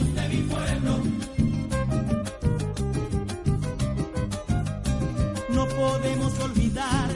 [0.00, 0.98] de mi pueblo.
[5.50, 7.10] No podemos olvidar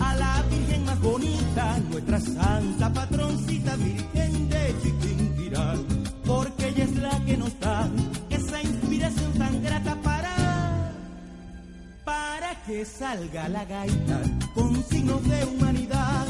[0.00, 5.74] a la Virgen más bonita, nuestra santa patroncita Virgen de Chiquinquirá,
[6.24, 7.88] porque ella es la que nos da
[8.30, 9.96] esa inspiración tan grata
[12.04, 14.20] para que salga la gaita
[14.54, 16.26] con signos de humanidad.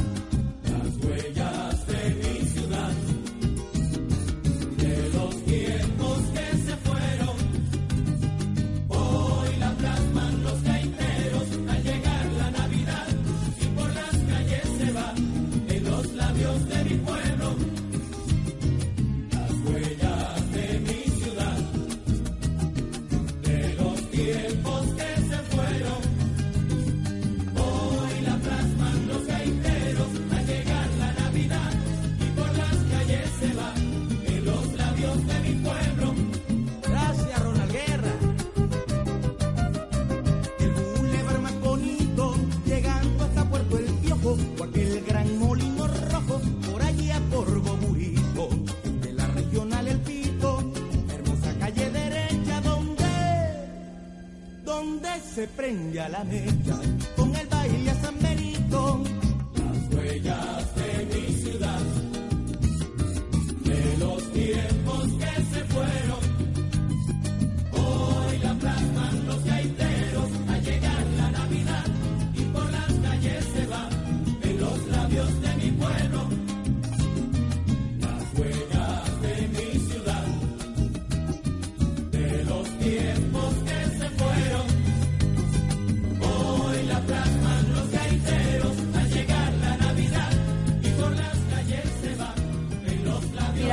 [55.67, 56.96] Prende a la mecha,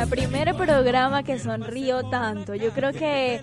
[0.08, 2.56] primer programa que sonrío tanto.
[2.56, 3.42] Yo creo que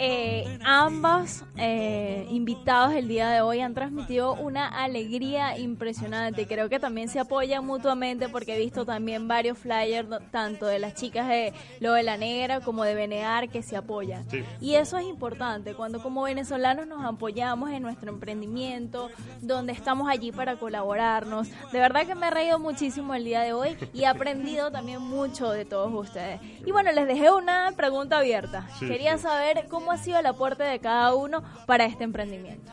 [0.00, 6.46] eh, ambos eh, invitados el día de hoy han transmitido una alegría impresionante.
[6.46, 10.94] Creo que también se apoyan mutuamente porque he visto también varios flyers, tanto de las
[10.94, 14.28] chicas de Lo de la Negra como de Benear, que se apoyan.
[14.30, 14.44] Sí.
[14.60, 20.30] Y eso es importante, cuando como venezolanos nos apoyamos en nuestro emprendimiento, donde estamos allí
[20.30, 21.48] para colaborarnos.
[21.72, 25.02] De verdad que me he reído muchísimo el día de hoy y he aprendido también
[25.02, 26.40] mucho de todos ustedes.
[26.64, 28.68] Y bueno, les dejé una pregunta abierta.
[28.78, 29.24] Sí, Quería sí.
[29.24, 32.72] saber cómo ha sido el aporte de cada uno para este emprendimiento.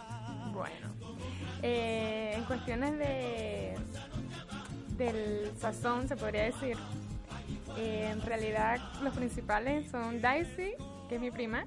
[0.54, 0.94] Bueno,
[1.62, 3.76] eh, en cuestiones de
[4.98, 6.78] del sazón, se podría decir,
[7.78, 10.74] eh, en realidad los principales son Daisy,
[11.10, 11.66] que es mi prima,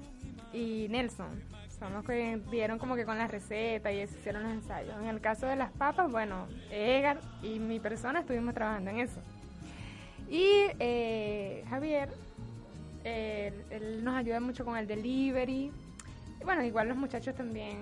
[0.53, 1.43] y Nelson.
[1.77, 4.95] Son los que dieron como que con la receta y eso, hicieron los ensayos.
[4.99, 9.21] En el caso de las papas, bueno, Edgar y mi persona estuvimos trabajando en eso.
[10.29, 10.43] Y
[10.79, 12.09] eh, Javier,
[13.03, 15.71] eh, él nos ayuda mucho con el delivery.
[16.41, 17.77] Y bueno, igual los muchachos también.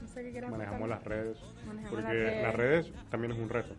[0.00, 1.36] No sé qué Manejamos las redes.
[1.66, 2.42] Manejamos porque las redes.
[2.42, 3.74] las redes también es un reto.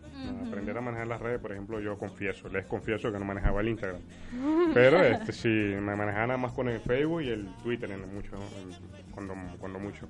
[0.46, 3.68] Aprender a manejar las redes, por ejemplo, yo confieso, les confieso que no manejaba el
[3.68, 4.00] Instagram.
[4.74, 8.36] Pero este sí, me manejaba nada más con el Facebook y el Twitter en mucho,
[8.36, 10.08] en- cuando, cuando mucho.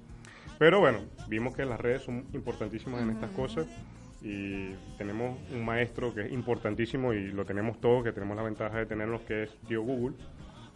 [0.58, 0.98] Pero bueno,
[1.28, 3.66] vimos que las redes son importantísimas en estas cosas
[4.22, 8.78] y tenemos un maestro que es importantísimo y lo tenemos todos, que tenemos la ventaja
[8.78, 10.16] de tenerlo, que es tío Google.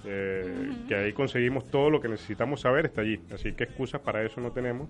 [0.05, 3.21] eh, que ahí conseguimos todo lo que necesitamos saber, está allí.
[3.33, 4.89] Así que excusas para eso no tenemos.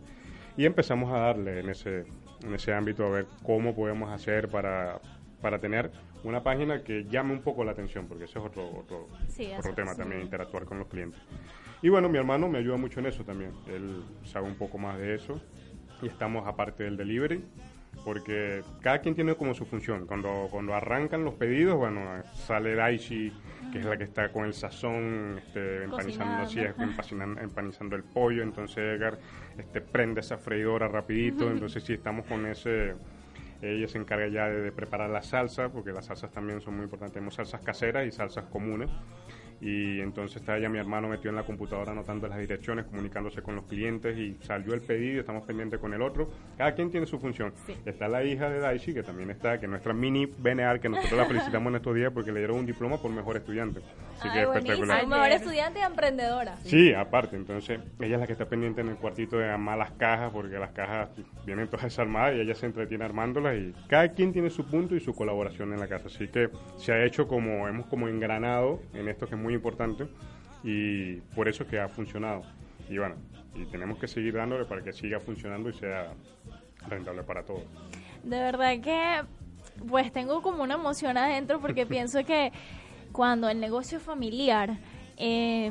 [0.57, 2.05] Y empezamos a darle en ese,
[2.45, 5.01] en ese ámbito a ver cómo podemos hacer para,
[5.43, 5.91] para tener
[6.25, 9.75] una página que llame un poco la atención, porque ese es otro, otro, Sí, otro
[9.75, 9.99] tema sí.
[9.99, 11.21] también, interactuar con los clientes.
[11.83, 13.51] Y bueno, mi hermano me ayuda mucho en eso también.
[13.67, 15.41] Él sabe un poco más de eso.
[16.01, 17.45] Y estamos aparte del delivery,
[18.05, 20.07] porque cada quien tiene como su función.
[20.07, 22.01] Cuando, cuando arrancan los pedidos, bueno,
[22.35, 23.33] sale Daichi,
[23.73, 28.43] que es la que está con el sazón, este, empanizando, así, empanizando el pollo.
[28.43, 29.19] Entonces Edgar
[29.57, 31.51] este, prende esa freidora rapidito.
[31.51, 32.95] Entonces sí, estamos con ese
[33.61, 36.85] Ella se encarga ya de, de preparar la salsa, porque las salsas también son muy
[36.85, 37.15] importantes.
[37.15, 38.91] Tenemos salsas caseras y salsas comunes.
[39.63, 43.55] Y entonces está ella, mi hermano, metió en la computadora anotando las direcciones, comunicándose con
[43.55, 46.29] los clientes y salió el pedido, estamos pendientes con el otro.
[46.59, 47.53] Cada quien tiene su función.
[47.87, 51.27] Está la hija de Daishi, que también está, que nuestra mini BNR, que nosotros la
[51.27, 53.81] felicitamos en estos días porque le dieron un diploma por mejor estudiante.
[54.19, 54.75] Así que Ay, buenísimo.
[54.75, 55.07] espectacular.
[55.07, 56.57] Mejor estudiante y emprendedora.
[56.65, 59.93] Sí, aparte, entonces ella es la que está pendiente en el cuartito de armar las
[59.93, 61.11] cajas, porque las cajas
[61.47, 65.01] vienen todas desarmadas y ella se entretiene armándolas y cada quien tiene su punto y
[65.01, 66.09] su colaboración en la casa.
[66.09, 70.07] Así que se ha hecho como, hemos como engranado en esto que es muy importante
[70.65, 72.43] y por eso es que ha funcionado.
[72.89, 73.17] Y bueno,
[73.55, 76.13] y tenemos que seguir dándole para que siga funcionando y sea
[76.89, 77.65] rentable para todos.
[78.23, 79.23] De verdad que
[79.89, 82.53] pues tengo como una emoción adentro porque pienso que
[83.13, 84.79] cuando el negocio familiar
[85.17, 85.71] eh,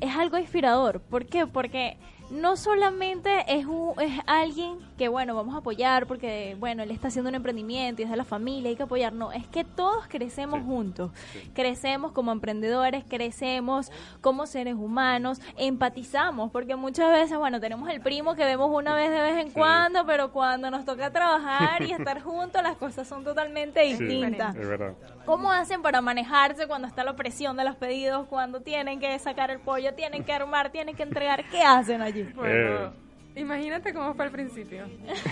[0.00, 1.00] es algo inspirador.
[1.00, 1.46] ¿Por qué?
[1.46, 1.96] Porque
[2.32, 7.08] no solamente es, un- es alguien que, bueno, vamos a apoyar porque, bueno, él está
[7.08, 9.12] haciendo un emprendimiento y es de la familia, hay que apoyar.
[9.12, 10.66] No, es que todos crecemos Sí.
[10.66, 11.10] juntos.
[11.52, 18.34] Crecemos como emprendedores, crecemos como seres humanos, empatizamos, porque muchas veces, bueno, tenemos el primo
[18.34, 19.54] que vemos una vez de vez en Sí.
[19.54, 24.56] cuando, pero cuando nos toca trabajar y estar juntos, las cosas son totalmente distintas.
[24.56, 24.94] es verdad.
[25.24, 29.50] ¿Cómo hacen para manejarse cuando está la presión de los pedidos, cuando tienen que sacar
[29.50, 31.44] el pollo, tienen que armar, tienen que entregar?
[31.48, 32.24] ¿Qué hacen allí?
[32.34, 32.92] Bueno,
[33.36, 34.84] imagínate cómo fue al principio.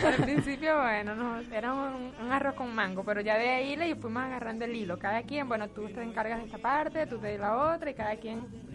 [0.04, 3.94] Al principio, bueno, no, era un, un arroz con mango, pero ya de ahí le
[3.96, 4.98] fuimos agarrando el hilo.
[4.98, 8.16] Cada quien, bueno, tú te encargas de esta parte, tú de la otra, y cada
[8.16, 8.69] quien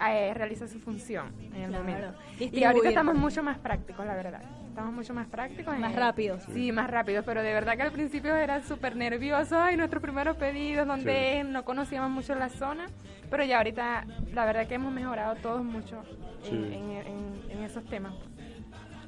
[0.00, 1.84] eh, realiza su función en el Claro.
[1.84, 2.18] momento.
[2.38, 4.42] Y ahorita estamos mucho más prácticos, la verdad.
[4.68, 5.78] Estamos mucho más prácticos.
[5.78, 6.42] Más rápidos.
[6.52, 9.58] Sí, más rápidos, pero de verdad que al principio era súper nervioso.
[9.58, 12.86] Ay, nuestros primeros pedidos, donde no conocíamos mucho la zona.
[13.30, 16.02] Pero ya ahorita, la verdad que hemos mejorado todos mucho
[16.44, 16.74] en, Sí.
[16.74, 18.12] en- en- en esos temas.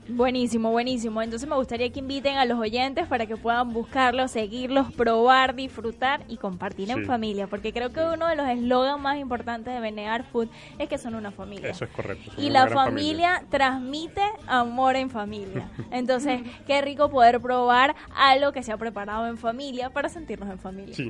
[0.08, 1.20] Buenísimo, buenísimo.
[1.22, 6.22] Entonces me gustaría que inviten a los oyentes para que puedan buscarlos, seguirlos, probar, disfrutar
[6.28, 10.24] y compartir en familia, porque creo que uno de los eslogans más importantes de Benear
[10.24, 10.48] Food
[10.78, 11.70] es que son una familia.
[11.70, 12.32] Eso es correcto.
[12.38, 15.68] Y la familia, transmite amor en familia.
[15.90, 20.58] Entonces, qué rico poder probar algo que se ha preparado en familia para sentirnos en
[20.58, 20.94] familia.
[20.94, 21.08] Sí.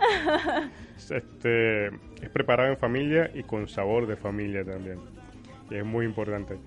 [0.97, 4.99] este, es preparado en familia y con sabor de familia también.
[5.71, 6.59] Y es muy importante.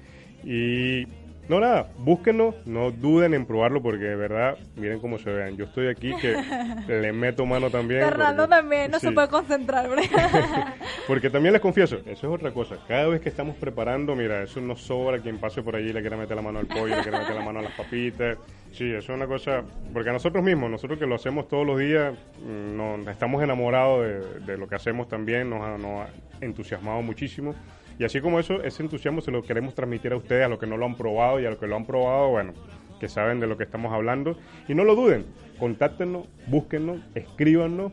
[0.44, 1.06] Y
[1.52, 5.58] no nada, búsquenlo, no duden en probarlo porque de verdad, miren cómo se vean.
[5.58, 6.34] Yo estoy aquí que
[6.88, 8.00] le meto mano también.
[8.00, 9.90] Fernando porque- también no se puede concentrar.
[9.90, 10.06] ¿verdad?
[11.08, 12.78] Porque también les confieso, eso es otra cosa.
[12.88, 16.16] Cada vez que estamos preparando, mira, eso nos sobra quien pase por allí le quiera
[16.16, 18.38] meter la mano al pollo, le quiera meter la mano a las papitas.
[18.72, 21.78] Sí, eso es una cosa, porque a nosotros mismos, nosotros que lo hacemos todos los
[21.78, 26.10] días, mm, nos, estamos enamorados de, de lo que hacemos también, nos ha, nos ha
[26.40, 27.54] entusiasmado muchísimo.
[28.02, 30.66] Y así como eso, ese entusiasmo se lo queremos transmitir a ustedes, a los que
[30.66, 32.54] no lo han probado y a los que lo han probado, bueno,
[33.00, 34.40] que saben de lo que estamos hablando.
[34.68, 35.24] Y no lo duden,
[35.60, 37.92] contáctenos, búsquennos, escríbanos,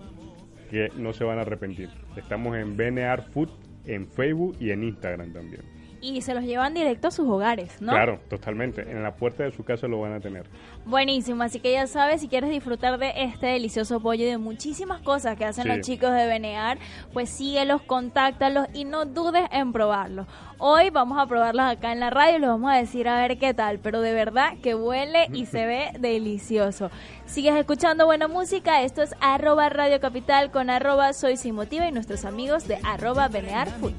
[0.71, 1.91] que no se van a arrepentir.
[2.17, 3.51] Estamos en BNR Food
[3.85, 5.61] en Facebook y en Instagram también.
[6.01, 7.93] Y se los llevan directo a sus hogares, ¿no?
[7.93, 8.83] Claro, totalmente.
[8.83, 10.47] En la puerta de su casa lo van a tener.
[10.85, 15.01] Buenísimo, así que ya sabes, si quieres disfrutar de este delicioso pollo y de muchísimas
[15.03, 15.69] cosas que hacen Sí.
[15.69, 16.79] los chicos de Benear,
[17.13, 20.27] pues síguelos, contáctalos y no dudes en probarlos.
[20.61, 23.39] Hoy vamos a probarlos acá en la radio y les vamos a decir a ver
[23.39, 26.91] qué tal, pero de verdad que huele y se ve delicioso.
[27.27, 31.93] Sigues escuchando buena música, esto es arroba Radio Capital con arroba Soy Sin Motiva y
[31.93, 33.93] nuestros amigos de arroba Benear Food.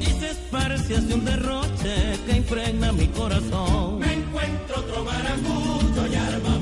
[0.00, 3.98] Y se esparce hacia un derroche que impregna mi corazón.
[3.98, 6.59] Me encuentro otro maracucho y armamos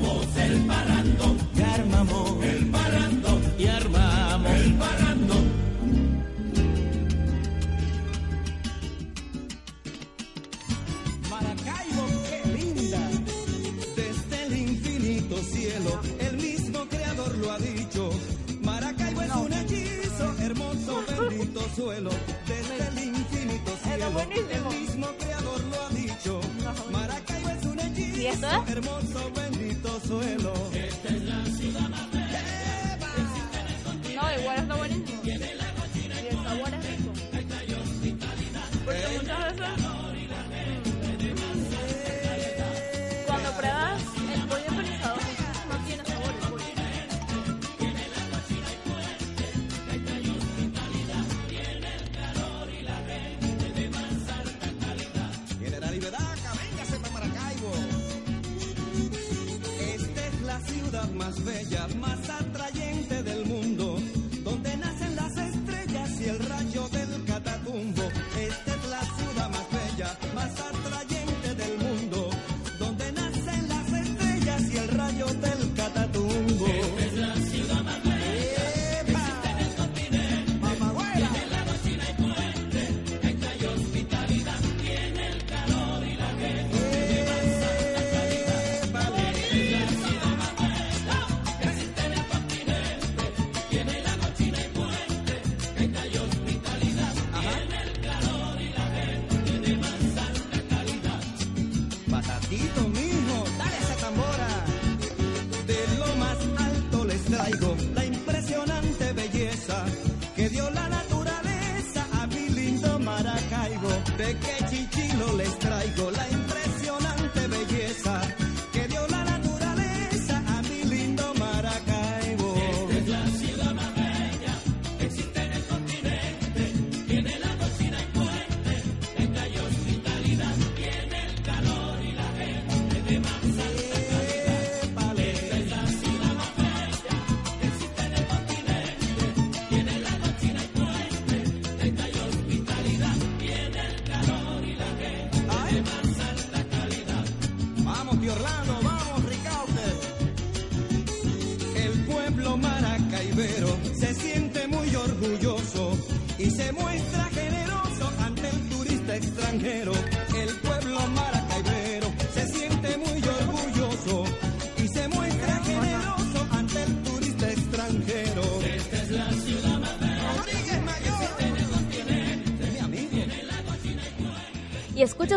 [22.03, 26.39] Desde el infinito cielo, el mismo creador lo ha dicho.
[26.93, 28.69] Maracaibo es un hechizo, ¿Y esto es?
[28.69, 30.53] hermoso, bendito suelo.
[30.53, 31.88] No,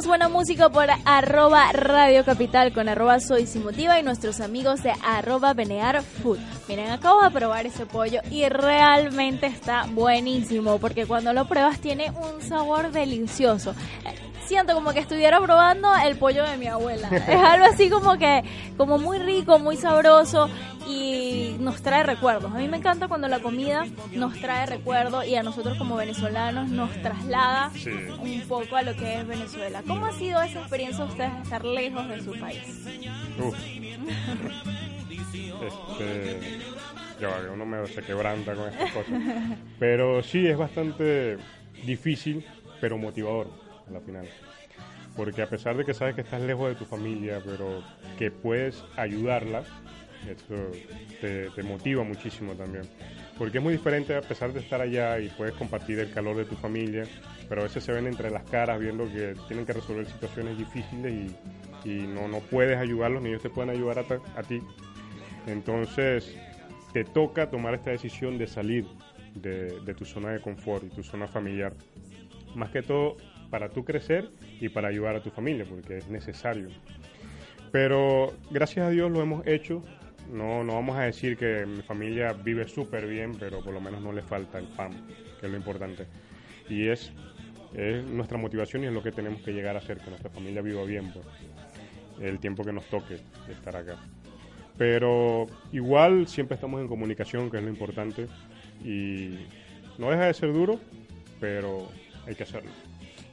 [0.02, 4.82] escuchas buena música por arroba Radio Capital con arroba Soy Sin Motiva y nuestros amigos
[4.82, 6.38] de arroba Benear Food.
[6.68, 12.10] Miren, acabo de probar ese pollo y realmente está buenísimo porque cuando lo pruebas tiene
[12.10, 13.74] un sabor delicioso.
[14.46, 17.08] Siento como que estuviera probando el pollo de mi abuela.
[17.28, 18.42] Es algo así como que,
[18.76, 20.48] como muy rico, muy sabroso
[21.62, 22.52] nos trae recuerdos.
[22.52, 26.68] A mí me encanta cuando la comida nos trae recuerdos y a nosotros como venezolanos
[26.70, 27.90] nos traslada Sí.
[27.90, 29.82] un poco a lo que es Venezuela.
[29.86, 32.86] ¿Cómo ha sido esa experiencia de ustedes de estar lejos de su país?
[33.38, 33.56] Uf.
[35.62, 36.40] Este,
[37.20, 39.22] ya uno me se quebranta con estas cosas.
[39.78, 41.38] Pero sí, es bastante
[41.84, 42.44] difícil,
[42.80, 43.48] pero motivador
[43.88, 44.28] a la final.
[45.16, 47.82] Porque a pesar de que sabes que estás lejos de tu familia, pero
[48.18, 49.62] que puedes ayudarla,
[50.28, 50.70] eso
[51.20, 52.84] te, motiva muchísimo también.
[53.38, 56.44] Porque es muy diferente a pesar de estar allá y puedes compartir el calor de
[56.44, 57.04] tu familia,
[57.48, 61.12] pero a veces se ven entre las caras viendo que tienen que resolver situaciones difíciles
[61.84, 64.60] y, y no, no puedes ayudarlos, ni ellos te pueden ayudar a, a ti.
[65.46, 66.36] Entonces,
[66.92, 68.86] te toca tomar esta decisión de salir
[69.34, 71.72] de, de tu zona de confort y tu zona familiar.
[72.54, 73.16] Más que todo
[73.50, 76.68] para tú crecer y para ayudar a tu familia, porque es necesario.
[77.70, 79.82] Pero gracias a Dios lo hemos hecho.
[80.30, 84.00] No, no vamos a decir que mi familia vive súper bien, pero por lo menos
[84.02, 84.92] no le falta el pan,
[85.40, 86.06] que es lo importante.
[86.68, 87.12] Y es,
[87.74, 90.62] es nuestra motivación y es lo que tenemos que llegar a hacer, que nuestra familia
[90.62, 91.26] viva bien, pues,
[92.20, 93.18] el tiempo que nos toque
[93.50, 93.96] estar acá.
[94.78, 98.26] Pero igual siempre estamos en comunicación, que es lo importante.
[98.84, 99.38] Y
[99.98, 100.80] no deja de ser duro,
[101.40, 101.88] pero
[102.26, 102.70] hay que hacerlo.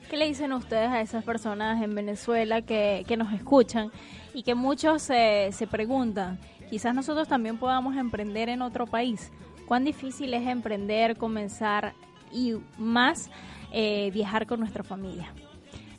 [0.09, 3.91] ¿Qué le dicen ustedes a esas personas en Venezuela que, que nos escuchan
[4.33, 6.39] y que muchos se preguntan,
[6.69, 9.31] quizás nosotros también podamos emprender en otro país?
[9.65, 11.93] ¿Cuán difícil es emprender, comenzar
[12.31, 13.29] y más
[13.71, 15.33] eh, viajar con nuestra familia?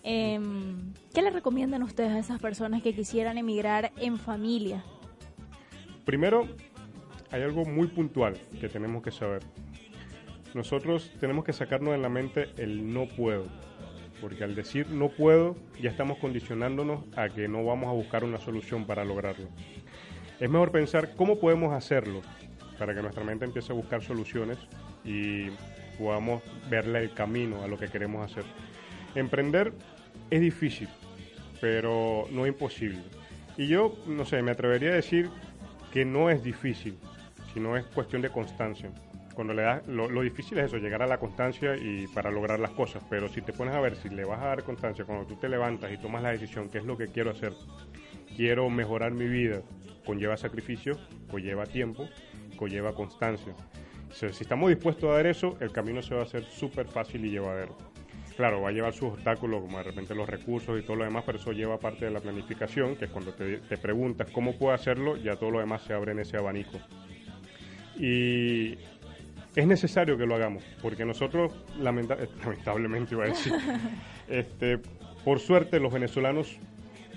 [0.02, 4.82] Em, ¿Qué le recomiendan ustedes a esas personas que quisieran emigrar en familia?
[6.04, 6.48] Primero,
[7.30, 9.42] hay algo muy puntual que tenemos que saber.
[10.54, 13.46] Nosotros tenemos que sacarnos de la mente el no puedo.
[14.20, 18.38] Porque al decir no puedo, ya estamos condicionándonos a que no vamos a buscar una
[18.38, 19.48] solución para lograrlo.
[20.40, 22.22] Es mejor pensar cómo podemos hacerlo
[22.78, 24.56] para que nuestra mente empiece a buscar soluciones
[25.04, 25.50] y
[25.98, 28.44] podamos verle el camino a lo que queremos hacer.
[29.14, 29.70] Emprender
[30.30, 30.88] es difícil,
[31.60, 33.00] pero no imposible.
[33.58, 35.28] Y yo, no sé, me atrevería a decir
[35.92, 36.96] que no es difícil,
[37.52, 38.90] sino es cuestión de constancia.
[39.34, 42.60] Cuando le das, lo, lo difícil es eso, llegar a la constancia y para lograr
[42.60, 43.02] las cosas.
[43.10, 45.50] Pero si te pones a ver, si le vas a dar constancia, cuando tú te
[45.50, 47.52] levantas y tomas la decisión, qué es lo que quiero hacer,
[48.36, 49.60] quiero mejorar mi vida,
[50.10, 50.98] conlleva sacrificio,
[51.30, 52.08] conlleva tiempo,
[52.56, 53.54] conlleva constancia.
[54.12, 57.24] Si, si estamos dispuestos a dar eso, el camino se va a hacer súper fácil
[57.24, 57.76] y llevadero.
[58.36, 61.22] Claro, va a llevar sus obstáculos, como de repente los recursos y todo lo demás,
[61.24, 64.74] pero eso lleva parte de la planificación, que es cuando te, te preguntas cómo puedo
[64.74, 66.78] hacerlo, ya todo lo demás se abre en ese abanico.
[67.96, 68.72] Y
[69.54, 73.52] es necesario que lo hagamos, porque nosotros, lamenta- lamentablemente iba a decir,
[74.28, 74.80] este,
[75.24, 76.56] por suerte los venezolanos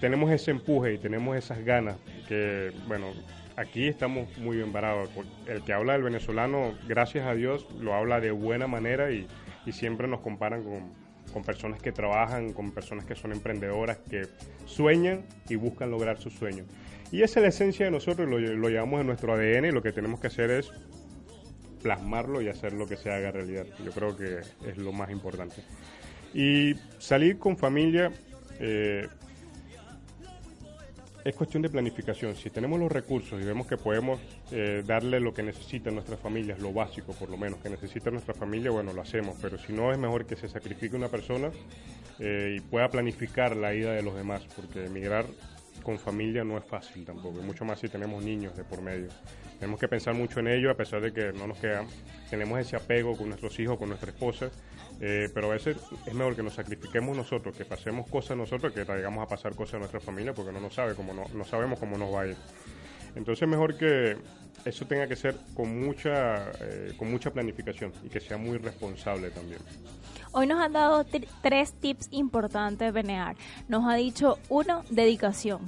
[0.03, 1.95] tenemos ese empuje y tenemos esas ganas
[2.27, 3.13] que, bueno,
[3.55, 5.09] aquí estamos muy bien parados.
[5.47, 9.25] El que habla del venezolano, gracias a Dios, lo habla de buena manera y,
[9.65, 10.91] y siempre nos comparan con,
[11.31, 14.27] con personas que trabajan, con personas que son emprendedoras, que
[14.65, 16.67] sueñan y buscan lograr sus sueños.
[17.09, 19.81] Y esa es la esencia de nosotros, lo, lo llevamos en nuestro ADN y lo
[19.81, 20.69] que tenemos que hacer es
[21.81, 23.67] plasmarlo y hacer lo que se haga realidad.
[23.85, 25.63] Yo creo que es lo más importante.
[26.33, 28.11] Y salir con familia
[28.59, 29.07] eh,
[31.23, 32.35] es cuestión de planificación.
[32.35, 34.19] Si tenemos los recursos y vemos que podemos
[34.51, 38.33] eh, darle lo que necesitan nuestras familias, lo básico por lo menos que necesita nuestra
[38.33, 39.37] familia, bueno, lo hacemos.
[39.41, 41.51] Pero si no, es mejor que se sacrifique una persona
[42.19, 45.25] eh, y pueda planificar la ida de los demás, porque emigrar
[45.81, 49.09] con familia no es fácil tampoco, mucho más si tenemos niños de por medio.
[49.63, 51.85] Tenemos que pensar mucho en ello, a pesar de que no nos queda,
[52.29, 54.51] tenemos ese apego con nuestros hijos, con nuestra esposa,
[54.99, 58.83] eh, pero a veces es mejor que nos sacrifiquemos nosotros, que pasemos cosas nosotros, que
[58.83, 61.79] traigamos a pasar cosas a nuestra familia, porque no nos sabe cómo no, no sabemos
[61.79, 62.35] cómo nos va a ir.
[63.15, 64.17] Entonces mejor que
[64.65, 69.29] eso tenga que ser con mucha, eh, con mucha planificación y que sea muy responsable
[69.29, 69.61] también.
[70.33, 71.05] Hoy nos han dado
[71.41, 73.37] tres tips importantes, Benear.
[73.69, 75.61] Nos ha dicho, uno, dedicación.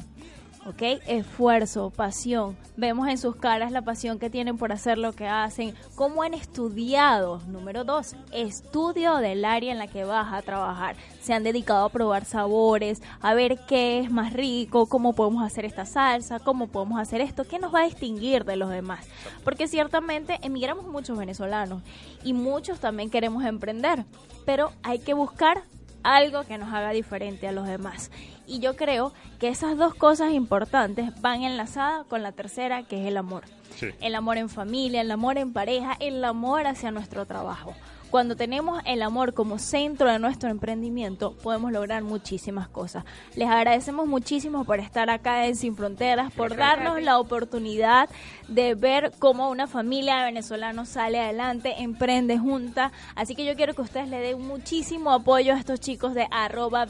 [0.66, 0.82] ¿Ok?
[1.07, 2.57] Esfuerzo, pasión.
[2.76, 6.34] Vemos en sus caras la pasión que tienen por hacer lo que hacen, cómo han
[6.34, 7.39] estudiado.
[7.47, 10.95] Número dos, estudio del área en la que vas a trabajar.
[11.22, 15.66] Se han dedicado a probar sabores, a ver qué es más rico, cómo podemos hacer
[15.66, 19.05] esta salsa, cómo podemos hacer esto, qué nos va a distinguir de los demás.
[19.43, 21.84] Porque ciertamente emigramos muchos venezolanos
[22.24, 24.05] y muchos también queremos emprender,
[24.45, 25.63] pero hay que buscar
[26.06, 28.12] algo que nos haga diferente a los demás.
[28.47, 33.08] Y yo creo que esas dos cosas importantes van enlazadas con la tercera, que es
[33.08, 33.43] el amor.
[33.76, 33.88] Sí.
[34.01, 37.74] El amor en familia, el amor en pareja, el amor hacia nuestro trabajo.
[38.16, 43.03] Cuando tenemos el amor como centro de nuestro emprendimiento, podemos lograr muchísimas cosas.
[43.36, 48.09] Les agradecemos muchísimo por estar acá en Sin Fronteras, por darnos la oportunidad
[48.47, 52.93] de ver cómo una familia de venezolanos sale adelante, emprende junta.
[53.16, 56.88] Así que yo quiero que ustedes le den muchísimo apoyo a estos chicos de arroba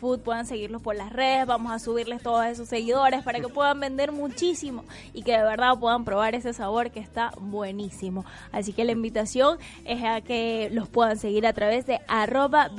[0.00, 0.20] Food.
[0.20, 4.12] Puedan seguirlos por las redes, vamos a subirles todos esos seguidores para que puedan vender
[4.12, 8.24] muchísimo y que de verdad puedan probar ese sabor que está buenísimo.
[8.50, 10.37] Así que la invitación es a que
[10.72, 12.70] los puedan seguir a través de arroba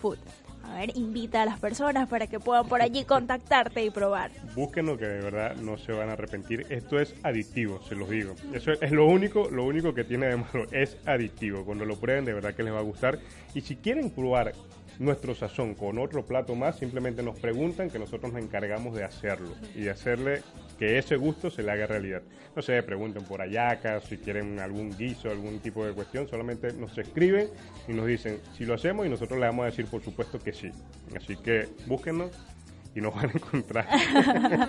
[0.00, 0.18] Food.
[0.64, 4.30] A ver, invita a las personas para que puedan por allí contactarte y probar.
[4.54, 6.66] Búsquenlo que de verdad no se van a arrepentir.
[6.70, 8.34] Esto es adictivo, se los digo.
[8.54, 10.64] Eso es lo único, lo único que tiene de malo.
[10.70, 11.66] Es adictivo.
[11.66, 13.18] Cuando lo prueben, de verdad que les va a gustar.
[13.54, 14.54] Y si quieren probar
[15.02, 19.52] nuestro sazón con otro plato más, simplemente nos preguntan que nosotros nos encargamos de hacerlo
[19.74, 20.42] y de hacerle
[20.78, 22.22] que ese gusto se le haga realidad.
[22.54, 26.96] No sé, pregunten por ayacas, si quieren algún guiso, algún tipo de cuestión, solamente nos
[26.96, 27.48] escriben
[27.88, 30.52] y nos dicen si lo hacemos y nosotros le vamos a decir por supuesto que
[30.52, 30.70] sí.
[31.16, 32.30] Así que búsquenos
[32.94, 33.86] y nos van a encontrar.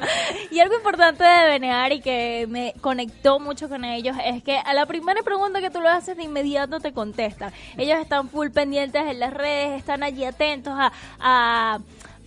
[0.51, 4.73] y algo importante de Benear y que me conectó mucho con ellos es que a
[4.73, 7.51] la primera pregunta que tú le haces de inmediato te contestan.
[7.77, 10.73] Ellos están full pendientes en las redes, están allí atentos
[11.19, 11.79] a,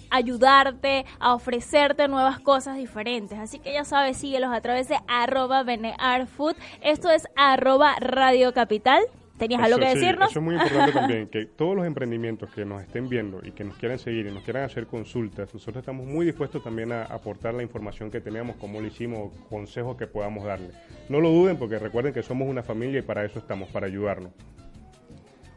[0.09, 3.39] ayudarte, a ofrecerte nuevas cosas diferentes.
[3.39, 5.65] Así que ya sabes, síguelos a través de arroba
[6.27, 6.55] Food.
[6.81, 9.03] Esto es arroba Radio Capital.
[9.39, 10.31] ¿Tenías algo que sí, decirnos?
[10.31, 13.65] Eso es muy importante también, que todos los emprendimientos que nos estén viendo y que
[13.65, 17.55] nos quieran seguir y nos quieran hacer consultas, nosotros estamos muy dispuestos también a aportar
[17.55, 20.71] la información que tenemos, cómo lo hicimos, consejos que podamos darle.
[21.09, 24.33] No lo duden porque recuerden que somos una familia y para eso estamos, para ayudarnos.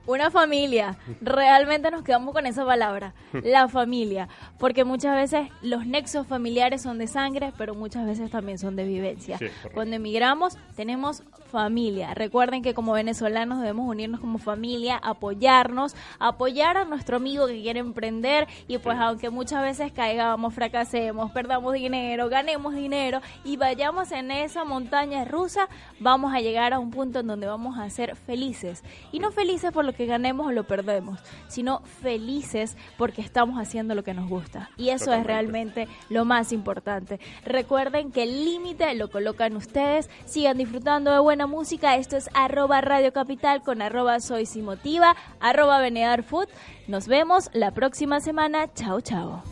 [0.10, 0.98] Una familia.
[1.22, 4.28] Realmente nos quedamos con esa palabra, la familia.
[4.58, 8.86] Porque muchas veces los nexos familiares son de sangre, pero muchas veces también son de
[8.86, 9.38] vivencia.
[9.38, 9.46] Sí.
[9.72, 12.14] Cuando emigramos, tenemos familia.
[12.14, 17.80] Recuerden que como venezolanos debemos unirnos como familia, apoyarnos, apoyar a nuestro amigo que quiere
[17.80, 24.32] emprender y pues aunque muchas veces caigamos, fracasemos, perdamos dinero, ganemos dinero y vayamos en
[24.32, 25.68] esa montaña rusa,
[26.00, 28.84] vamos a llegar a un punto en donde vamos a ser felices.
[29.12, 33.96] Y no felices por lo que ganemos o lo perdemos, sino felices porque estamos haciendo
[33.96, 34.70] lo que nos gusta.
[34.78, 37.20] Y eso es realmente lo más importante.
[37.46, 40.10] Recuerden que el límite lo colocan ustedes.
[40.26, 41.96] Sigan disfrutando de buena música.
[41.96, 45.80] Esto es arroba Radio Capital con arroba Soy Simotiva, arroba
[46.24, 46.48] Food.
[46.88, 48.74] Nos vemos la próxima semana.
[48.74, 49.44] Chao, chao.